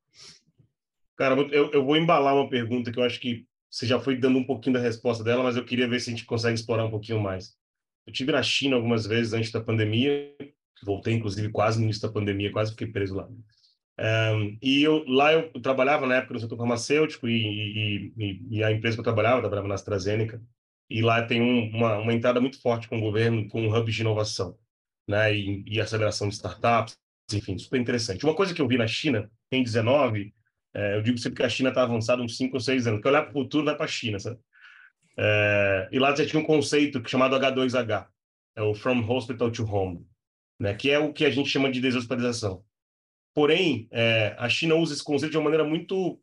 [1.16, 4.38] Cara, eu, eu vou embalar uma pergunta que eu acho que você já foi dando
[4.38, 6.90] um pouquinho da resposta dela, mas eu queria ver se a gente consegue explorar um
[6.90, 7.56] pouquinho mais.
[8.06, 10.32] Eu tive na China algumas vezes antes da pandemia,
[10.84, 13.28] voltei inclusive quase no início da pandemia, quase fiquei preso lá.
[13.98, 18.70] Um, e eu, lá eu trabalhava na época no setor farmacêutico e, e, e, a
[18.70, 20.40] empresa que eu trabalhava, eu trabalhava na AstraZeneca,
[20.88, 24.02] e lá tem um, uma, uma entrada muito forte com o governo, com hubs de
[24.02, 24.56] inovação,
[25.08, 26.96] né, e, e, aceleração de startups,
[27.32, 28.24] enfim, super interessante.
[28.24, 30.34] Uma coisa que eu vi na China, em 19,
[30.74, 33.08] é, eu digo sempre que a China está avançada uns 5 ou 6 anos, porque
[33.08, 34.38] olhar para o futuro vai para a China, sabe?
[35.18, 38.06] É, e lá já tinha um conceito chamado H2H,
[38.56, 40.06] é o From Hospital to Home,
[40.60, 42.64] né, que é o que a gente chama de deshospitalização.
[43.34, 46.20] Porém, é, a China usa esse conceito de uma maneira muito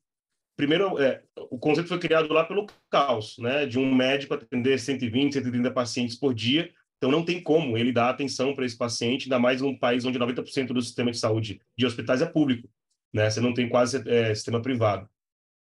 [0.55, 5.33] primeiro, é, o conceito foi criado lá pelo caos, né, de um médico atender 120,
[5.33, 6.71] 130 pacientes por dia.
[6.97, 10.17] Então, não tem como ele dar atenção para esse paciente, ainda mais num país onde
[10.17, 12.69] 90% do sistema de saúde de hospitais é público,
[13.13, 13.29] né?
[13.29, 15.09] Você não tem quase é, sistema privado.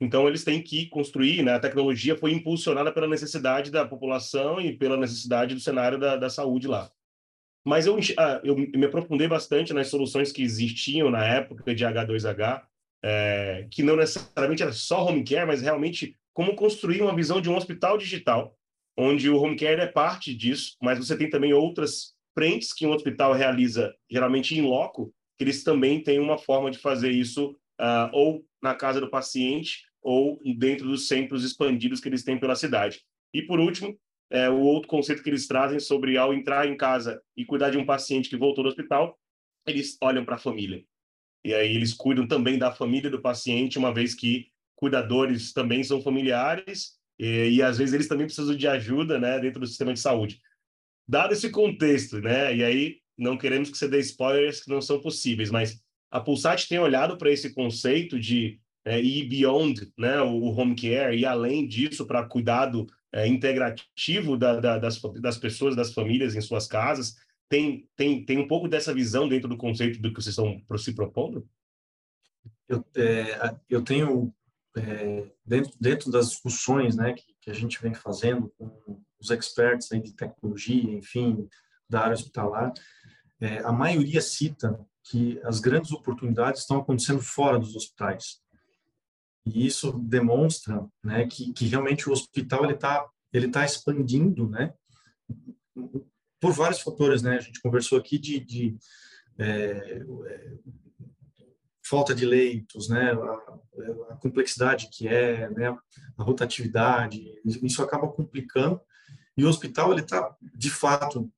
[0.00, 1.52] Então, eles têm que construir, né?
[1.52, 6.30] A tecnologia foi impulsionada pela necessidade da população e pela necessidade do cenário da, da
[6.30, 6.90] saúde lá.
[7.64, 12.62] Mas eu, ah, eu me aprofundei bastante nas soluções que existiam na época de H2H,
[13.02, 17.50] é, que não necessariamente era só home care, mas realmente como construir uma visão de
[17.50, 18.56] um hospital digital,
[18.96, 22.92] onde o home care é parte disso, mas você tem também outras frentes que um
[22.92, 28.08] hospital realiza, geralmente em loco, que eles também têm uma forma de fazer isso uh,
[28.12, 33.00] ou na casa do paciente ou dentro dos centros expandidos que eles têm pela cidade.
[33.32, 33.98] E, por último,
[34.30, 37.78] é, o outro conceito que eles trazem sobre ao entrar em casa e cuidar de
[37.78, 39.18] um paciente que voltou do hospital,
[39.66, 40.84] eles olham para a família.
[41.44, 46.00] E aí eles cuidam também da família do paciente, uma vez que cuidadores também são
[46.00, 50.00] familiares e, e às vezes eles também precisam de ajuda, né, dentro do sistema de
[50.00, 50.40] saúde.
[51.08, 55.00] Dado esse contexto, né, e aí não queremos que você dê spoilers que não são
[55.00, 60.46] possíveis, mas a Pulsat tem olhado para esse conceito de é, ir beyond, né, o
[60.46, 65.92] home care e além disso para cuidado é, integrativo da, da, das, das pessoas, das
[65.92, 67.16] famílias em suas casas,
[67.48, 70.94] tem, tem, tem um pouco dessa visão dentro do conceito do que vocês estão se
[70.94, 71.48] propondo?
[72.68, 74.32] Eu, é, eu tenho
[74.76, 79.88] é, dentro, dentro das discussões né, que, que, a gente vem fazendo com os experts
[79.88, 81.48] de tecnologia, enfim,
[81.88, 82.72] da área hospitalar,
[83.40, 88.40] é, a maioria cita que as grandes oportunidades estão acontecendo fora dos hospitais.
[89.46, 94.74] E isso demonstra né, que, que realmente o hospital ele está ele tá expandindo, né,
[96.40, 97.37] por vários fatores, né?
[97.37, 98.79] A gente conversou aqui de, de
[99.38, 100.03] é,
[101.85, 103.12] falta de leitos, né?
[103.12, 105.68] A, a, complexidade que é, né?
[106.16, 108.81] A rotatividade, isso acaba complicando.
[109.37, 111.31] E o hospital ele está de fato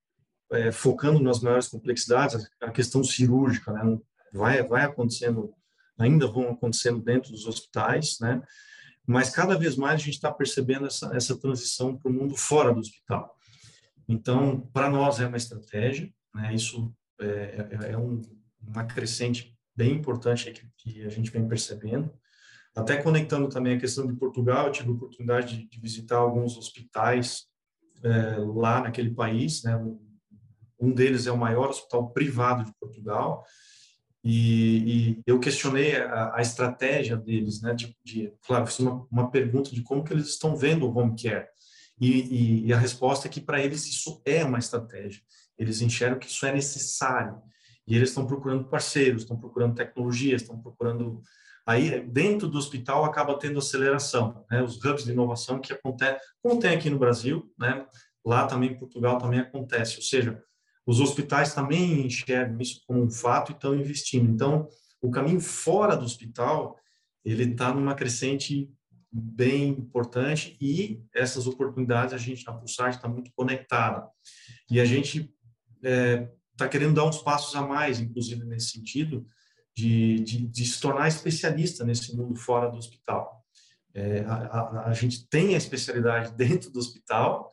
[0.53, 3.99] é, focando nas maiores complexidades, a questão cirúrgica, né?
[4.33, 5.53] Vai vai acontecendo,
[6.03, 8.43] ainda vão acontecendo dentro dos hospitais, né?
[9.07, 12.73] Mas cada vez mais a gente está percebendo essa essa transição para o mundo fora
[12.73, 13.37] do hospital.
[14.09, 16.55] Então, para nós é uma estratégia, né?
[16.55, 18.21] Isso é, é, é um,
[18.61, 22.13] uma crescente bem importante que, que, a gente vem percebendo.
[22.75, 26.57] Até conectando também a questão de Portugal, eu tive a oportunidade de, de visitar alguns
[26.57, 27.47] hospitais
[28.03, 29.77] é, lá naquele país, né?
[30.81, 33.45] Um deles é o maior hospital privado de Portugal,
[34.25, 37.75] e, e eu questionei a, a, estratégia deles, né?
[37.75, 41.21] De, de claro, fiz uma, uma pergunta de como que eles estão vendo o home
[41.21, 41.49] care.
[42.01, 45.21] E, e, e a resposta é que para eles isso é uma estratégia.
[45.59, 47.43] Eles enxergam que isso é necessário.
[47.87, 51.21] E eles estão procurando parceiros, estão procurando tecnologias, estão procurando.
[51.67, 54.63] Aí, dentro do hospital, acaba tendo aceleração, né?
[54.63, 57.87] os hubs de inovação que acontecem, como tem aqui no Brasil, né?
[58.25, 59.97] lá também em Portugal também acontece.
[59.97, 60.43] Ou seja,
[60.87, 64.29] os hospitais também enxergam isso como um fato e estão investindo.
[64.29, 64.69] Então,
[65.01, 66.77] o caminho fora do hospital,
[67.25, 68.71] ele está numa crescente
[69.13, 74.09] bem importante e essas oportunidades a gente na Pulsar está muito conectada
[74.71, 75.31] e a gente
[75.77, 79.27] está é, tá querendo dar uns passos a mais, inclusive nesse sentido
[79.77, 83.43] de, de, de, se tornar especialista nesse mundo fora do hospital.
[83.95, 87.51] É, a, a, a, gente tem a especialidade dentro do hospital,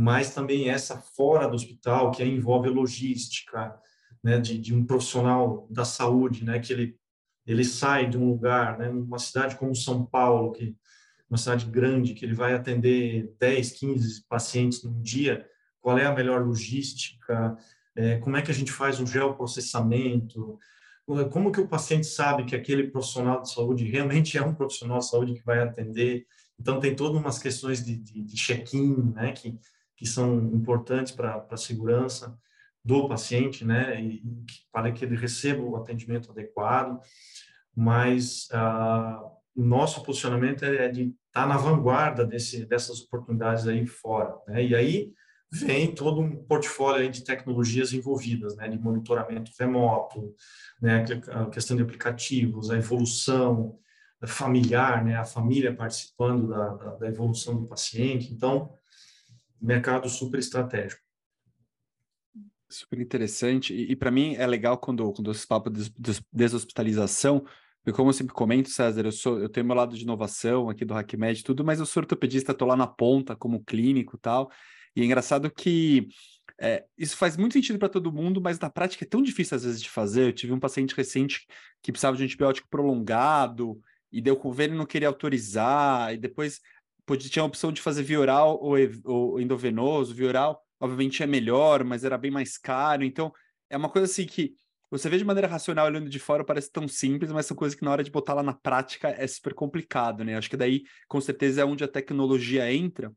[0.00, 3.74] mas também essa fora do hospital que envolve logística,
[4.22, 6.96] né, de, de um profissional da saúde, né, que ele
[7.44, 10.76] ele sai de um lugar, né, numa cidade como São Paulo, que
[11.28, 15.44] uma cidade grande, que ele vai atender 10, 15 pacientes num dia,
[15.80, 17.56] qual é a melhor logística,
[17.96, 20.58] é, como é que a gente faz um geoprocessamento,
[21.32, 25.08] como que o paciente sabe que aquele profissional de saúde realmente é um profissional de
[25.08, 26.26] saúde que vai atender.
[26.60, 29.58] Então, tem todas umas questões de, de, de check-in, né, que,
[29.98, 32.38] que são importantes para a segurança
[32.84, 34.22] do paciente, né, e,
[34.72, 37.00] para que ele receba o atendimento adequado.
[37.76, 39.20] Mas ah,
[39.54, 44.36] o nosso posicionamento é de estar tá na vanguarda desse, dessas oportunidades aí fora.
[44.46, 44.66] Né?
[44.66, 45.12] E aí
[45.50, 48.68] vem todo um portfólio de tecnologias envolvidas, né?
[48.68, 50.32] de monitoramento remoto,
[50.80, 51.04] né?
[51.32, 53.76] a questão de aplicativos, a evolução
[54.26, 55.16] familiar, né?
[55.16, 58.32] a família participando da, da, da evolução do paciente.
[58.32, 58.72] Então,
[59.60, 61.02] mercado super estratégico.
[62.68, 63.74] Super interessante.
[63.74, 65.90] E, e para mim é legal quando, quando esse papo de
[66.32, 67.44] deshospitalização
[67.88, 70.84] porque como eu sempre comento, César, eu sou, eu tenho meu lado de inovação aqui
[70.84, 74.50] do HackMed tudo, mas eu sou ortopedista, estou lá na ponta como clínico e tal.
[74.94, 76.06] E é engraçado que
[76.60, 79.64] é, isso faz muito sentido para todo mundo, mas na prática é tão difícil às
[79.64, 80.26] vezes de fazer.
[80.26, 81.46] Eu tive um paciente recente
[81.82, 83.80] que precisava de um antibiótico prolongado,
[84.12, 86.60] e deu com ele não queria autorizar, e depois
[87.08, 90.14] podia, tinha a opção de fazer via oral ou, ou endovenoso.
[90.14, 93.02] Via oral, obviamente, é melhor, mas era bem mais caro.
[93.02, 93.32] Então,
[93.70, 94.54] é uma coisa assim que
[94.90, 97.84] você vê de maneira racional olhando de fora, parece tão simples, mas são coisas que
[97.84, 100.36] na hora de botar lá na prática é super complicado, né?
[100.36, 103.12] Acho que daí, com certeza, é onde a tecnologia entra.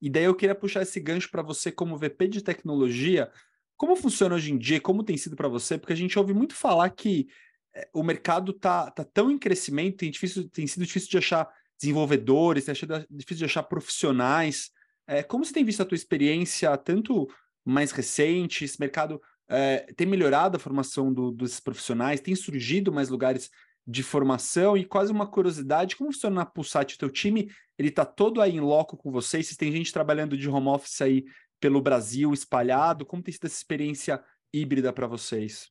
[0.00, 3.30] E daí eu queria puxar esse gancho para você, como VP de tecnologia,
[3.76, 5.76] como funciona hoje em dia, como tem sido para você?
[5.78, 7.26] Porque a gente ouve muito falar que
[7.74, 11.48] eh, o mercado tá, tá tão em crescimento, tem, difícil, tem sido difícil de achar
[11.80, 14.70] desenvolvedores, tem sido difícil de achar profissionais.
[15.06, 17.28] É, como você tem visto a tua experiência, tanto
[17.64, 23.08] mais recente, esse mercado é, tem melhorado a formação do, dos profissionais, tem surgido mais
[23.08, 23.50] lugares
[23.86, 26.94] de formação e quase uma curiosidade, como funciona na Pulsat?
[26.94, 29.46] O teu time, ele está todo aí em loco com vocês?
[29.46, 31.24] Vocês têm gente trabalhando de home office aí
[31.58, 33.04] pelo Brasil, espalhado?
[33.04, 35.68] Como tem sido essa experiência híbrida para vocês?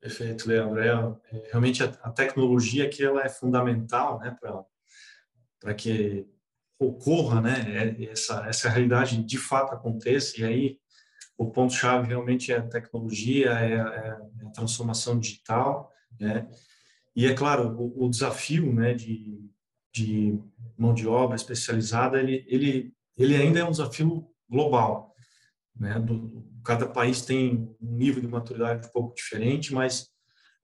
[0.00, 0.80] Perfeito, Leandro.
[0.80, 4.64] É, realmente a, a, tecnologia que ela é fundamental né, para
[5.76, 6.26] que
[6.78, 10.78] ocorra né, é, essa, essa realidade de fato aconteça, e aí
[11.36, 16.48] o ponto-chave realmente é a tecnologia, é, é a transformação digital, né?
[17.14, 19.40] E é claro, o, o, desafio, né, de,
[19.92, 20.38] de
[20.76, 25.14] mão de obra especializada, ele, ele, ele ainda é um desafio global,
[25.76, 25.98] né?
[25.98, 30.08] Do, cada país tem um nível de maturidade um pouco diferente, mas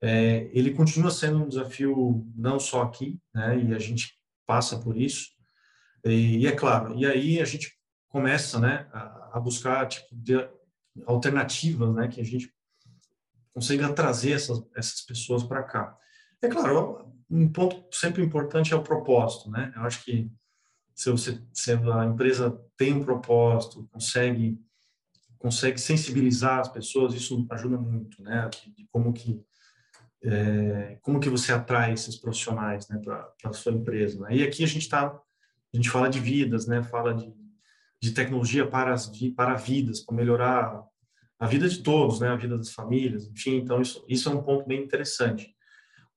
[0.03, 4.13] é, ele continua sendo um desafio não só aqui, né, e a gente
[4.47, 5.31] passa por isso,
[6.05, 7.73] e, e é claro, e aí a gente
[8.09, 10.35] começa, né, a, a buscar tipo de
[11.07, 12.53] alternativas, né, que a gente
[13.53, 15.97] consiga trazer essas, essas pessoas para cá.
[16.43, 19.73] É claro, um ponto sempre importante é o propósito, né?
[19.75, 20.31] Eu acho que
[20.95, 24.61] se, você, se a empresa tem um propósito, consegue
[25.39, 28.49] consegue sensibilizar as pessoas, isso ajuda muito, né?
[28.75, 29.45] De como que
[30.25, 34.21] é, como que você atrai esses profissionais, né, para a sua empresa.
[34.21, 34.37] Né?
[34.37, 36.83] E aqui a gente está, a gente fala de vidas, né?
[36.83, 37.33] Fala de,
[38.01, 40.83] de tecnologia para as para vidas, para melhorar
[41.39, 42.29] a vida de todos, né?
[42.29, 43.57] A vida das famílias, enfim.
[43.57, 45.55] Então isso isso é um ponto bem interessante.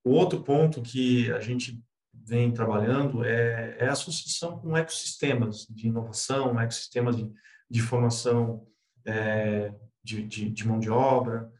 [0.04, 1.82] O outro ponto que a gente
[2.14, 7.30] vem trabalhando é, é a associação com ecossistemas de inovação, ecossistemas de,
[7.68, 8.66] de formação
[9.04, 11.50] é, de, de, de, mão de obra.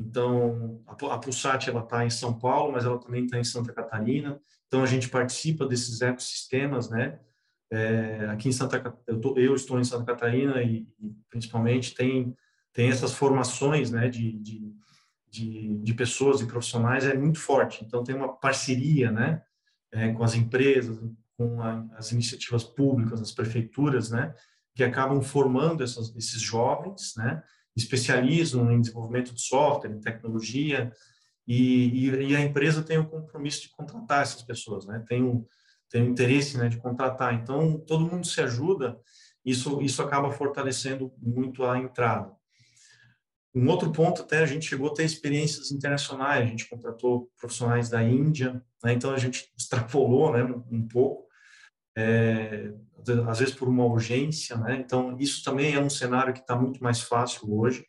[0.00, 4.40] Então, a, Pulsat está em São Paulo, mas ela também está em Santa Catarina.
[4.66, 7.20] Então, a gente participa desses ecossistemas, né?
[7.70, 12.34] É, aqui em Santa eu, tô, eu estou em Santa Catarina e, e, principalmente tem
[12.72, 14.08] tem essas formações, né?
[14.08, 14.72] De, de,
[15.28, 17.84] de, de pessoas e profissionais é muito forte.
[17.84, 19.42] Então, tem uma parceria, né?
[19.92, 20.98] É, com as empresas,
[21.36, 24.34] com a, as iniciativas públicas, as prefeituras, né?
[24.74, 27.42] que acabam formando essas, esses jovens, né?
[27.80, 30.92] Especializam em desenvolvimento de software, em tecnologia,
[31.46, 35.04] e, e, e, a empresa tem o compromisso de contratar essas pessoas, né?
[35.08, 35.46] tem, o,
[35.88, 37.34] tem o interesse né, de contratar.
[37.34, 38.96] Então, todo mundo se ajuda,
[39.44, 42.30] isso, isso acaba fortalecendo muito a entrada.
[43.52, 47.88] Um outro ponto, até a gente chegou a ter experiências internacionais, a gente contratou profissionais
[47.88, 48.92] da Índia, né?
[48.92, 51.26] então a gente extrapolou né, um, um pouco,
[52.00, 52.72] é,
[53.28, 54.76] às vezes por uma urgência, né?
[54.76, 57.84] Então, isso também é um cenário que está muito mais fácil hoje,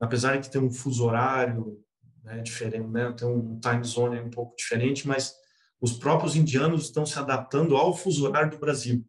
[0.00, 1.78] apesar de tem um fuso horário
[2.22, 3.12] né, diferente, né?
[3.12, 5.34] Tem um time zone um pouco diferente, mas
[5.80, 9.04] os próprios indianos estão se adaptando ao fuso horário do Brasil.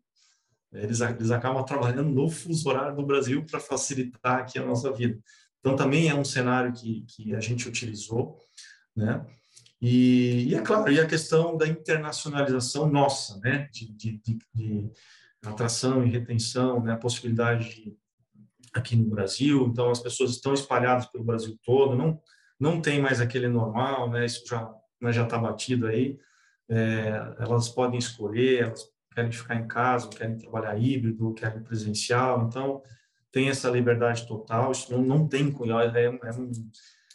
[0.71, 5.19] Eles, eles acabam trabalhando no fuso horário do Brasil para facilitar aqui a nossa vida.
[5.59, 8.37] Então, também é um cenário que, que a gente utilizou,
[8.95, 9.25] né?
[9.81, 14.91] E, e, é claro, e a questão da internacionalização nossa, né, de, de, de, de
[15.43, 17.97] atração e retenção, né, a possibilidade de,
[18.73, 22.21] aqui no Brasil, então as pessoas estão espalhadas pelo Brasil todo, não
[22.59, 24.71] não tem mais aquele normal, né, isso já
[25.01, 26.19] né, já está batido aí,
[26.69, 32.83] é, elas podem escolher, elas querem ficar em casa, querem trabalhar híbrido, querem presencial, então
[33.31, 35.47] tem essa liberdade total, isso não, não tem,
[35.95, 36.11] é, é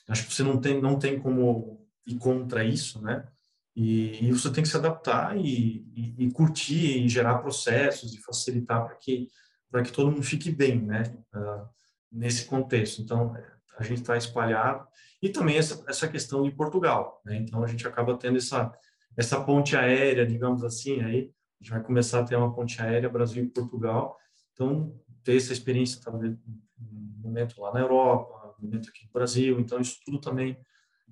[0.09, 3.27] acho que você não tem, não tem como e contra isso, né?
[3.75, 8.23] E, e você tem que se adaptar e, e, e, curtir e gerar processos e
[8.23, 9.29] facilitar para que
[9.71, 11.03] para que todo mundo fique bem, né?
[11.35, 11.69] Uh,
[12.11, 13.03] nesse contexto.
[13.03, 13.35] Então
[13.79, 14.87] a gente está espalhado
[15.21, 17.37] e também essa, essa questão de Portugal, né?
[17.37, 18.73] Então a gente acaba tendo essa
[19.17, 21.31] essa ponte aérea, digamos assim, aí
[21.61, 24.17] a gente vai começar a ter uma ponte aérea Brasil e Portugal.
[24.53, 26.39] Então ter essa experiência também
[26.79, 29.61] no momento lá na Europa, no momento aqui no Brasil.
[29.61, 30.57] Então isso tudo também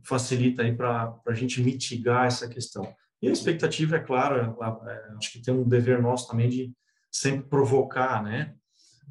[0.03, 2.95] facilita aí para a gente mitigar essa questão.
[3.23, 6.73] E a expectativa, é claro, é, é, acho que tem um dever nosso também de
[7.11, 8.55] sempre provocar, né,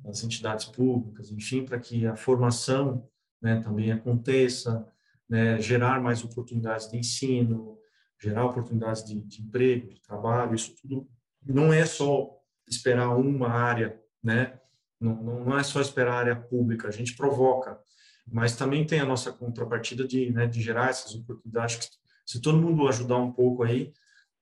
[0.05, 3.07] as entidades públicas, enfim, para que a formação,
[3.41, 4.87] né, também aconteça,
[5.29, 7.77] né, gerar mais oportunidades de ensino,
[8.21, 11.09] gerar oportunidades de, de emprego, de trabalho, isso tudo
[11.45, 12.29] não é só
[12.67, 14.59] esperar uma área, né,
[14.99, 17.79] não, não é só esperar a área pública, a gente provoca
[18.25, 21.75] mas também tem a nossa contrapartida de, né, de gerar essas oportunidades.
[21.75, 21.87] Que,
[22.25, 23.91] se todo mundo ajudar um pouco aí,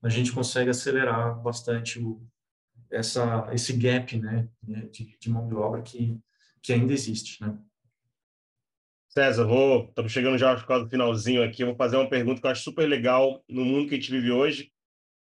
[0.01, 2.21] a gente consegue acelerar bastante o,
[2.91, 6.19] essa, esse gap né, de, de mão de obra que,
[6.61, 7.41] que ainda existe.
[7.43, 7.57] Né?
[9.09, 12.47] César, vou, estamos chegando já quase no finalzinho aqui, eu vou fazer uma pergunta que
[12.47, 14.71] eu acho super legal no mundo que a gente vive hoje,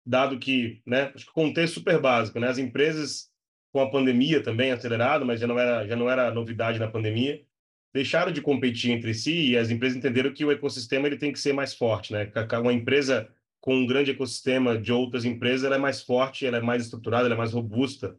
[0.07, 3.31] dado que, né, acho que o contexto super básico, né, as empresas
[3.73, 7.45] com a pandemia também acelerado, mas já não era já não era novidade na pandemia,
[7.93, 11.41] deixaram de competir entre si e as empresas entenderam que o ecossistema ele tem que
[11.41, 12.31] ser mais forte, né?
[12.61, 13.29] Uma empresa
[13.61, 17.27] com um grande ecossistema de outras empresas, ela é mais forte, ela é mais estruturada,
[17.27, 18.17] ela é mais robusta.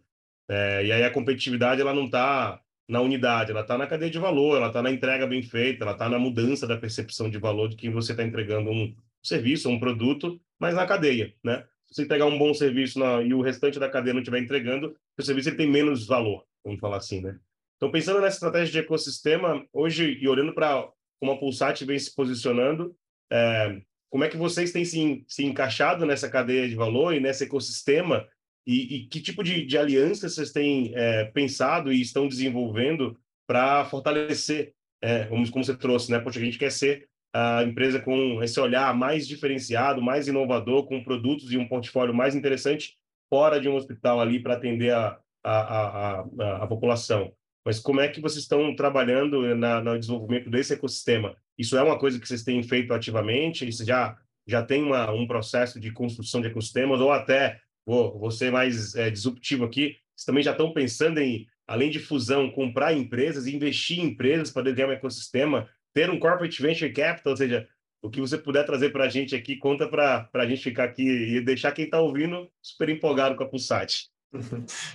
[0.50, 4.20] É, e aí a competitividade ela não está na unidade, ela está na cadeia de
[4.20, 7.70] valor, ela está na entrega bem feita, ela está na mudança da percepção de valor
[7.70, 8.94] de quem você está entregando um
[9.24, 11.66] serviço, um produto, mas na cadeia, né?
[11.88, 14.96] Se você entregar um bom serviço na, e o restante da cadeia não estiver entregando,
[15.18, 17.40] o serviço ele tem menos valor, vamos falar assim, né?
[17.82, 20.88] Então, pensando nessa estratégia de ecossistema, hoje, e olhando para
[21.20, 22.96] como a Pulsat vem se posicionando,
[23.32, 27.44] é, como é que vocês têm se, se encaixado nessa cadeia de valor e nesse
[27.44, 28.28] ecossistema?
[28.68, 33.84] E, e que tipo de, de alianças vocês têm é, pensado e estão desenvolvendo para
[33.86, 36.20] fortalecer, é, como, como você trouxe, né?
[36.20, 41.04] Poxa, a gente quer ser a empresa com esse olhar mais diferenciado, mais inovador, com
[41.04, 42.96] produtos e um portfólio mais interessante
[43.28, 47.34] fora de um hospital ali para atender a, a, a, a, a população.
[47.66, 51.36] Mas como é que vocês estão trabalhando na, no desenvolvimento desse ecossistema?
[51.58, 53.68] Isso é uma coisa que vocês têm feito ativamente?
[53.68, 58.32] Isso já já tem uma, um processo de construção de ecossistemas ou até vou, vou
[58.32, 62.94] ser mais é, disruptivo aqui, vocês também já estão pensando em, além de fusão, comprar
[62.94, 67.68] empresas, investir em empresas para ganhar um ecossistema, ter um corporate venture capital, ou seja,
[68.02, 71.04] o que você puder trazer para a gente aqui, conta para a gente ficar aqui
[71.04, 74.10] e deixar quem está ouvindo super empolgado com a Pulsat.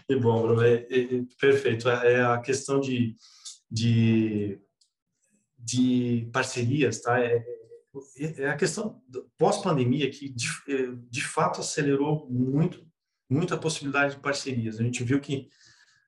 [0.07, 0.63] Que bom, Bruno.
[0.63, 1.89] É, é, é, perfeito.
[1.89, 3.15] É, é a questão de,
[3.71, 4.59] de,
[5.59, 7.21] de parcerias, tá?
[7.21, 7.45] É,
[8.39, 9.03] é a questão
[9.39, 12.87] pós-pandemia que de, é, de fato acelerou muito,
[13.29, 14.79] muito a possibilidade de parcerias.
[14.79, 15.49] A gente viu que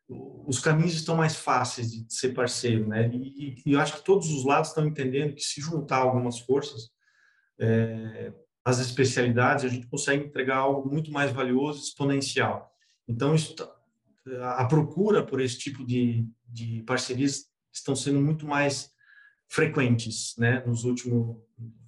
[0.09, 3.11] os caminhos estão mais fáceis de ser parceiro, né?
[3.13, 6.91] E, e eu acho que todos os lados estão entendendo que se juntar algumas forças,
[7.61, 8.33] é,
[8.65, 12.71] as especialidades, a gente consegue entregar algo muito mais valioso, exponencial.
[13.09, 13.35] Então,
[14.57, 18.91] a procura por esse tipo de, de parcerias estão sendo muito mais
[19.49, 20.63] frequentes, né?
[20.67, 21.39] Nos últimos,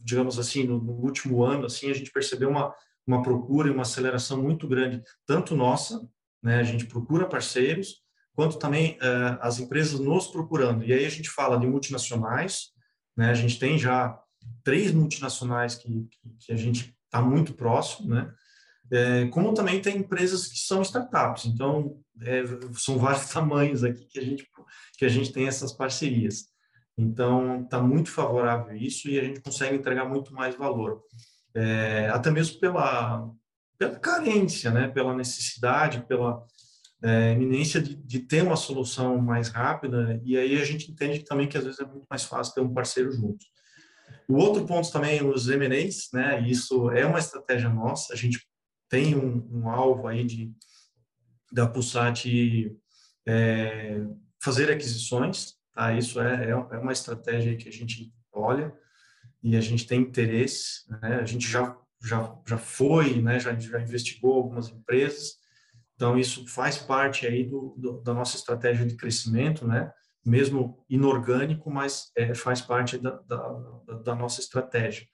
[0.03, 2.75] digamos assim, no, no último ano, assim, a gente percebeu uma
[3.07, 6.09] uma procura e uma aceleração muito grande, tanto nossa,
[6.43, 6.61] né?
[6.61, 8.03] A gente procura parceiros,
[8.35, 10.85] quanto também uh, as empresas nos procurando.
[10.85, 12.71] E aí a gente fala de multinacionais,
[13.17, 13.31] né?
[13.31, 14.19] A gente tem já
[14.63, 18.33] três multinacionais que, que, que a gente está muito próximo, né?
[18.93, 21.47] É, como também tem empresas que são startups.
[21.47, 22.43] Então, é,
[22.75, 24.47] são vários tamanhos aqui que a gente
[24.99, 26.45] que a gente tem essas parcerias.
[26.97, 31.01] Então, está muito favorável isso e a gente consegue entregar muito mais valor.
[31.55, 33.27] É, até mesmo pela,
[33.79, 34.89] pela carência, né?
[34.89, 36.45] pela necessidade, pela
[37.03, 41.49] é, eminência de, de, ter uma solução mais rápida, e aí a gente entende também
[41.49, 43.45] que às vezes é muito mais fácil ter um parceiro junto.
[44.29, 46.47] O outro ponto também, os M&As, né?
[46.47, 48.47] isso é uma estratégia nossa, a gente
[48.91, 50.53] tem um, um alvo aí de,
[51.51, 52.27] da Pulsat
[53.27, 54.01] é,
[54.43, 55.95] fazer aquisições, tá?
[55.95, 58.75] Isso é, é, é uma estratégia que a gente olha
[59.43, 61.21] e a gente tem interesse, né?
[61.21, 63.39] A gente já já já foi, né?
[63.39, 65.37] Já já investigou algumas empresas,
[65.95, 69.93] então isso faz parte aí do, do da nossa estratégia de crescimento, né?
[70.27, 73.39] Mesmo inorgânico, mas é, faz parte da, da,
[74.05, 75.07] da nossa estratégia,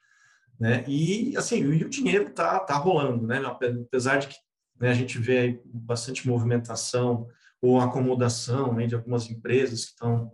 [0.59, 0.85] né?
[0.89, 3.43] E assim, o, dinheiro tá tá rolando, né?
[3.45, 4.37] Apesar de que
[4.81, 7.27] né, a gente vê bastante movimentação
[7.61, 10.33] ou acomodação né, de algumas empresas que estão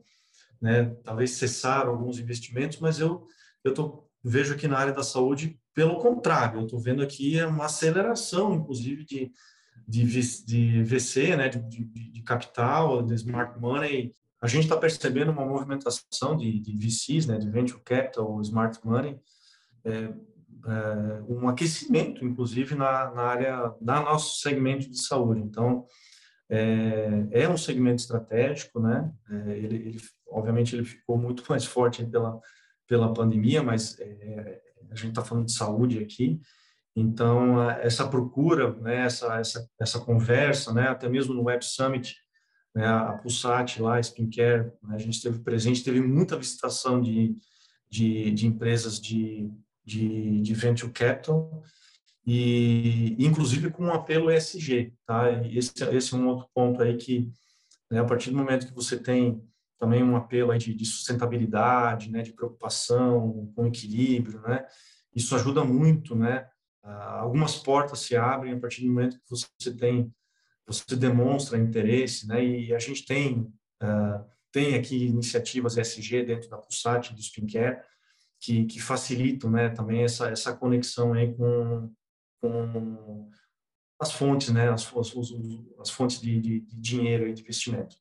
[0.60, 3.26] né, talvez cessaram alguns investimentos, mas eu,
[3.64, 7.64] eu tô, vejo aqui na área da saúde, pelo contrário, eu estou vendo aqui uma
[7.64, 9.32] aceleração, inclusive, de,
[9.88, 10.04] de,
[10.44, 14.14] de VC, né, de, de, de capital, de smart money.
[14.40, 19.18] A gente está percebendo uma movimentação de, de VCs, né, de venture capital, smart money,
[19.84, 25.40] é, é, um aquecimento, inclusive, na, na área, da nosso segmento de saúde.
[25.40, 25.86] Então,
[26.50, 29.12] é, é um segmento estratégico, né?
[29.30, 32.38] É, ele, ele, obviamente, ele ficou muito mais forte pela,
[32.86, 34.60] pela pandemia, mas é,
[34.90, 36.40] a gente está falando de saúde aqui,
[36.94, 42.16] então essa procura, né, essa, essa, essa conversa, né, até mesmo no Web Summit,
[42.74, 47.34] né, a Pulsat lá, a Skincare, né, a gente esteve presente, teve muita visitação de,
[47.90, 49.50] de, de empresas de,
[49.84, 51.62] de, de venture capital,
[52.24, 55.30] e inclusive com um apelo ESG, tá?
[55.50, 57.30] Esse, esse é um outro ponto aí que,
[57.90, 59.42] né, a partir do momento que você tem
[59.78, 64.64] também um apelo aí de, de sustentabilidade, né, de preocupação com equilíbrio, né,
[65.14, 66.46] isso ajuda muito, né,
[66.84, 70.12] algumas portas se abrem a partir do momento que você tem,
[70.64, 73.52] você demonstra interesse, né, e a gente tem,
[73.82, 77.80] uh, tem aqui iniciativas ESG dentro da Pulsat, do Skincare,
[78.42, 81.92] que, que facilitam, né, também essa, essa conexão aí com,
[82.40, 83.30] com
[84.00, 85.14] as fontes, né, as, as,
[85.78, 87.96] as fontes de, de, de dinheiro e de investimento.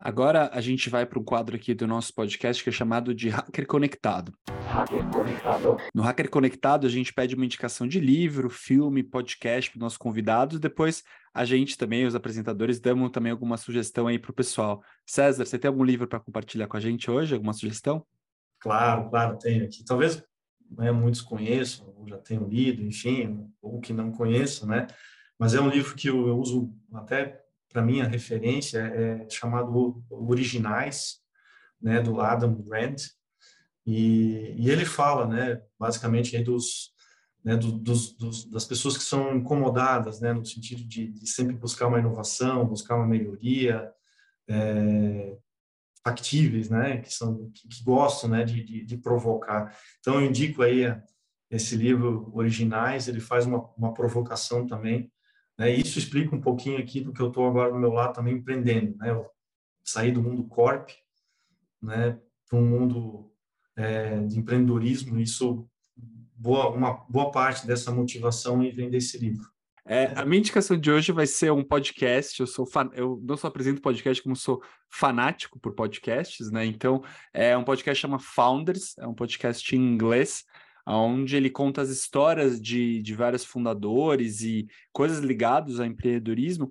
[0.00, 3.28] Agora a gente vai para um quadro aqui do nosso podcast que é chamado de
[3.30, 4.32] Hacker Conectado.
[4.66, 5.76] Hacker Conectado.
[5.94, 9.98] No Hacker Conectado, a gente pede uma indicação de livro, filme, podcast para os nossos
[9.98, 10.60] convidados.
[10.60, 11.02] Depois
[11.38, 14.82] a gente também, os apresentadores, damos também alguma sugestão aí para o pessoal.
[15.06, 17.32] César, você tem algum livro para compartilhar com a gente hoje?
[17.32, 18.04] Alguma sugestão?
[18.58, 19.84] Claro, claro, tenho aqui.
[19.84, 20.20] Talvez
[20.68, 24.88] né, muitos conheçam, ou já tenham lido, enfim, ou que não conheçam, né?
[25.38, 30.02] Mas é um livro que eu, eu uso até para mim a referência é chamado
[30.10, 31.20] Originais,
[31.80, 33.00] né, do Adam Grant,
[33.86, 36.92] e, e ele fala, né, basicamente aí dos,
[37.44, 41.54] né, do, dos, dos, das pessoas que são incomodadas, né, no sentido de, de sempre
[41.54, 43.92] buscar uma inovação, buscar uma melhoria,
[44.48, 45.36] é,
[46.08, 46.98] factíveis, né?
[46.98, 48.44] Que são que, que gostam, né?
[48.44, 49.76] De, de, de, provocar.
[50.00, 50.84] Então eu indico aí
[51.50, 53.08] esse livro Originais.
[53.08, 55.12] Ele faz uma, uma provocação também.
[55.58, 55.70] Né?
[55.70, 58.96] Isso explica um pouquinho aqui do que eu estou agora do meu lado também empreendendo,
[58.96, 59.10] né?
[59.10, 59.28] Eu
[59.84, 60.90] saí do mundo corp,
[61.82, 62.18] né?
[62.48, 63.32] Para um mundo
[63.76, 65.18] é, de empreendedorismo.
[65.18, 65.68] Isso
[66.38, 69.44] boa uma boa parte dessa motivação em vender esse livro.
[69.90, 72.38] É, a minha indicação de hoje vai ser um podcast.
[72.38, 72.90] Eu sou fan...
[72.92, 76.66] eu não só apresento podcast, como sou fanático por podcasts, né?
[76.66, 80.44] Então, é um podcast chama Founders, é um podcast em inglês,
[80.86, 86.68] onde ele conta as histórias de, de vários fundadores e coisas ligadas ao empreendedorismo.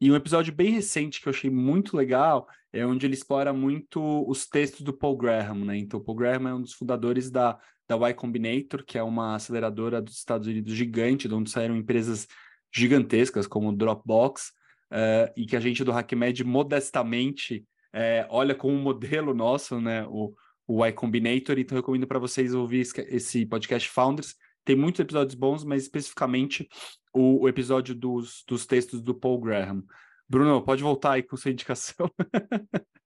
[0.00, 4.00] E um episódio bem recente que eu achei muito legal é onde ele explora muito
[4.30, 5.76] os textos do Paul Graham, né?
[5.76, 7.58] Então, o Paul Graham é um dos fundadores da,
[7.90, 12.28] da Y Combinator, que é uma aceleradora dos Estados Unidos gigante, de onde saíram empresas
[12.72, 14.52] gigantescas como o Dropbox,
[14.92, 20.06] uh, e que a gente do HackMed modestamente uh, olha como um modelo nosso, né,
[20.08, 20.32] o,
[20.68, 25.64] o Y Combinator, então recomendo para vocês ouvir esse podcast Founders, tem muitos episódios bons,
[25.64, 26.68] mas especificamente
[27.12, 29.82] o, o episódio dos, dos textos do Paul Graham.
[30.28, 32.08] Bruno, pode voltar aí com sua indicação.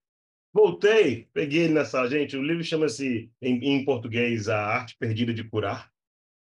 [0.54, 2.36] Voltei, peguei ele nessa, gente.
[2.36, 5.90] O livro chama-se, em, em, português, A Arte Perdida de Curar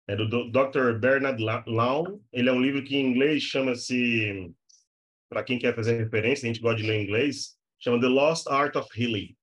[0.07, 0.97] é do Dr.
[0.97, 2.17] Bernard Lawn.
[2.31, 4.49] Ele é um livro que em inglês chama-se,
[5.29, 8.47] para quem quer fazer referência, a gente gosta de ler em inglês, chama The Lost
[8.47, 9.35] Art of Healing.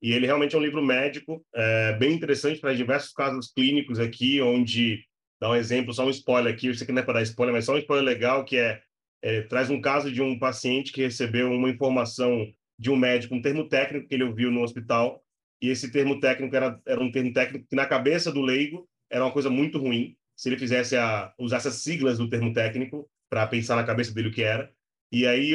[0.00, 4.40] E ele realmente é um livro médico, é, bem interessante para diversos casos clínicos aqui,
[4.40, 5.04] onde,
[5.38, 7.54] dá um exemplo, só um spoiler aqui, eu sei que não é para dar spoiler,
[7.54, 8.80] mas só um spoiler legal, que é,
[9.20, 12.50] é, traz um caso de um paciente que recebeu uma informação
[12.80, 15.22] de um médico, um termo técnico que ele ouviu no hospital,
[15.60, 19.22] e esse termo técnico era, era um termo técnico que na cabeça do leigo era
[19.22, 23.46] uma coisa muito ruim se ele fizesse a usasse as siglas do termo técnico para
[23.46, 24.72] pensar na cabeça dele o que era.
[25.12, 25.52] E aí,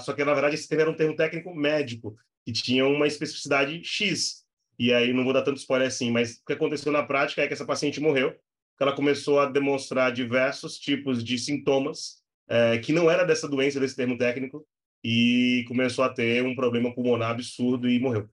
[0.00, 3.80] só que na verdade esse termo era um termo técnico médico que tinha uma especificidade
[3.84, 4.44] X.
[4.76, 7.46] E aí não vou dar tanto spoiler assim, mas o que aconteceu na prática é
[7.46, 8.34] que essa paciente morreu,
[8.80, 13.94] ela começou a demonstrar diversos tipos de sintomas é, que não era dessa doença desse
[13.94, 14.66] termo técnico
[15.04, 18.28] e começou a ter um problema pulmonar absurdo e morreu.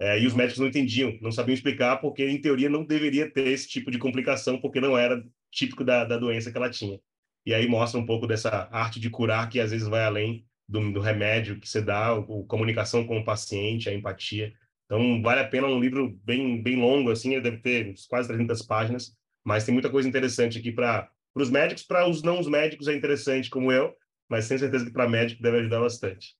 [0.00, 3.48] É, e os médicos não entendiam, não sabiam explicar, porque em teoria não deveria ter
[3.48, 7.00] esse tipo de complicação, porque não era típico da, da doença que ela tinha.
[7.46, 10.92] E aí mostra um pouco dessa arte de curar que às vezes vai além do,
[10.92, 14.52] do remédio que você dá, a comunicação com o paciente, a empatia.
[14.86, 19.16] Então vale a pena um livro bem bem longo assim, deve ter quase 300 páginas,
[19.44, 22.94] mas tem muita coisa interessante aqui para os médicos, para os não os médicos é
[22.94, 23.94] interessante como eu,
[24.28, 26.36] mas tenho certeza que para médico deve ajudar bastante.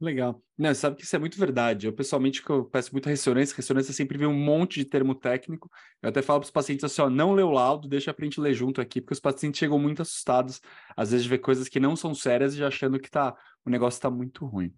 [0.00, 0.42] Legal.
[0.58, 1.86] Não, sabe que isso é muito verdade.
[1.86, 5.70] Eu, pessoalmente, que eu peço muita ressonância, ressonância sempre vem um monte de termo técnico.
[6.02, 8.26] Eu até falo para os pacientes assim, ó, não lê o laudo, deixa para a
[8.26, 10.60] gente ler junto aqui, porque os pacientes chegam muito assustados,
[10.94, 13.34] às vezes, de ver coisas que não são sérias e já achando que tá,
[13.64, 14.72] o negócio está muito ruim.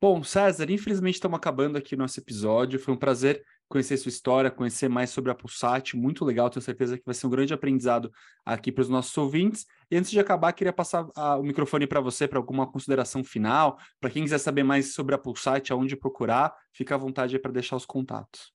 [0.00, 2.80] Bom, César, infelizmente estamos acabando aqui nosso episódio.
[2.80, 6.98] Foi um prazer conhecer sua história, conhecer mais sobre a Pulsat, muito legal, tenho certeza
[6.98, 8.10] que vai ser um grande aprendizado
[8.44, 9.64] aqui para os nossos ouvintes.
[9.88, 13.78] E antes de acabar, queria passar a, o microfone para você para alguma consideração final,
[14.00, 17.76] para quem quiser saber mais sobre a Pulsat, aonde procurar, fica à vontade para deixar
[17.76, 18.52] os contatos.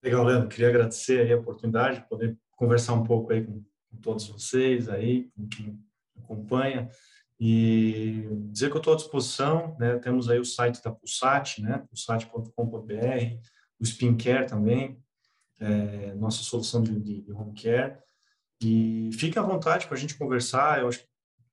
[0.00, 4.28] Legal, Leandro, queria agradecer a oportunidade de poder conversar um pouco aí com, com todos
[4.28, 5.78] vocês aí, com quem
[6.16, 6.88] acompanha.
[7.38, 9.98] E dizer que eu estou à disposição, né?
[9.98, 11.84] temos aí o site da Pulsat, né?
[11.88, 12.92] pulsat.com.br,
[13.80, 15.02] o Spincare também,
[15.60, 17.98] é, nossa solução de, de, home care.
[18.60, 20.80] E fique à vontade para a gente conversar.
[20.80, 21.04] Eu acho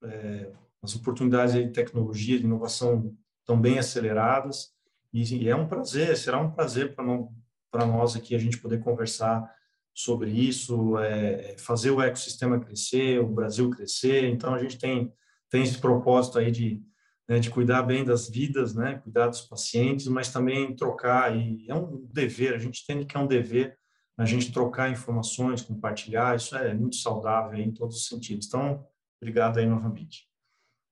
[0.03, 0.51] é,
[0.81, 4.69] as oportunidades de tecnologia, de inovação estão bem aceleradas.
[5.11, 9.49] E, e é um prazer, será um prazer para nós aqui a gente poder conversar
[9.93, 14.25] sobre isso, é, fazer o ecossistema crescer, o Brasil crescer.
[14.25, 15.13] Então, a gente tem,
[15.49, 16.81] tem esse propósito aí de
[17.27, 21.75] né, de cuidar bem das vidas, né, cuidar dos pacientes, mas também trocar, e é
[21.75, 23.77] um dever, a gente entende que é um dever
[24.17, 28.47] a gente trocar informações, compartilhar, isso é muito saudável em todos os sentidos.
[28.47, 28.85] Então,
[29.19, 30.27] obrigado aí novamente.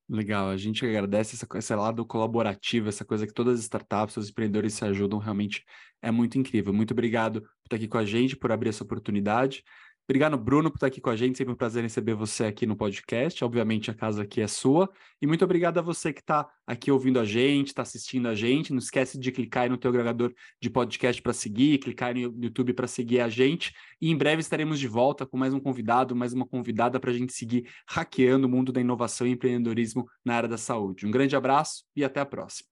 [0.09, 4.29] Legal, a gente agradece essa, esse lado colaborativo, essa coisa que todas as startups, os
[4.29, 5.63] empreendedores se ajudam, realmente
[6.01, 6.73] é muito incrível.
[6.73, 9.63] Muito obrigado por estar aqui com a gente, por abrir essa oportunidade.
[10.07, 11.37] Obrigado, Bruno, por estar aqui com a gente.
[11.37, 13.43] Sempre um prazer receber você aqui no podcast.
[13.45, 14.89] Obviamente, a casa aqui é sua.
[15.21, 18.71] E muito obrigado a você que está aqui ouvindo a gente, está assistindo a gente.
[18.71, 22.73] Não esquece de clicar aí no teu agregador de podcast para seguir, clicar no YouTube
[22.73, 23.73] para seguir a gente.
[24.01, 27.13] E em breve estaremos de volta com mais um convidado, mais uma convidada para a
[27.13, 31.05] gente seguir hackeando o mundo da inovação e empreendedorismo na área da saúde.
[31.05, 32.70] Um grande abraço e até a próxima.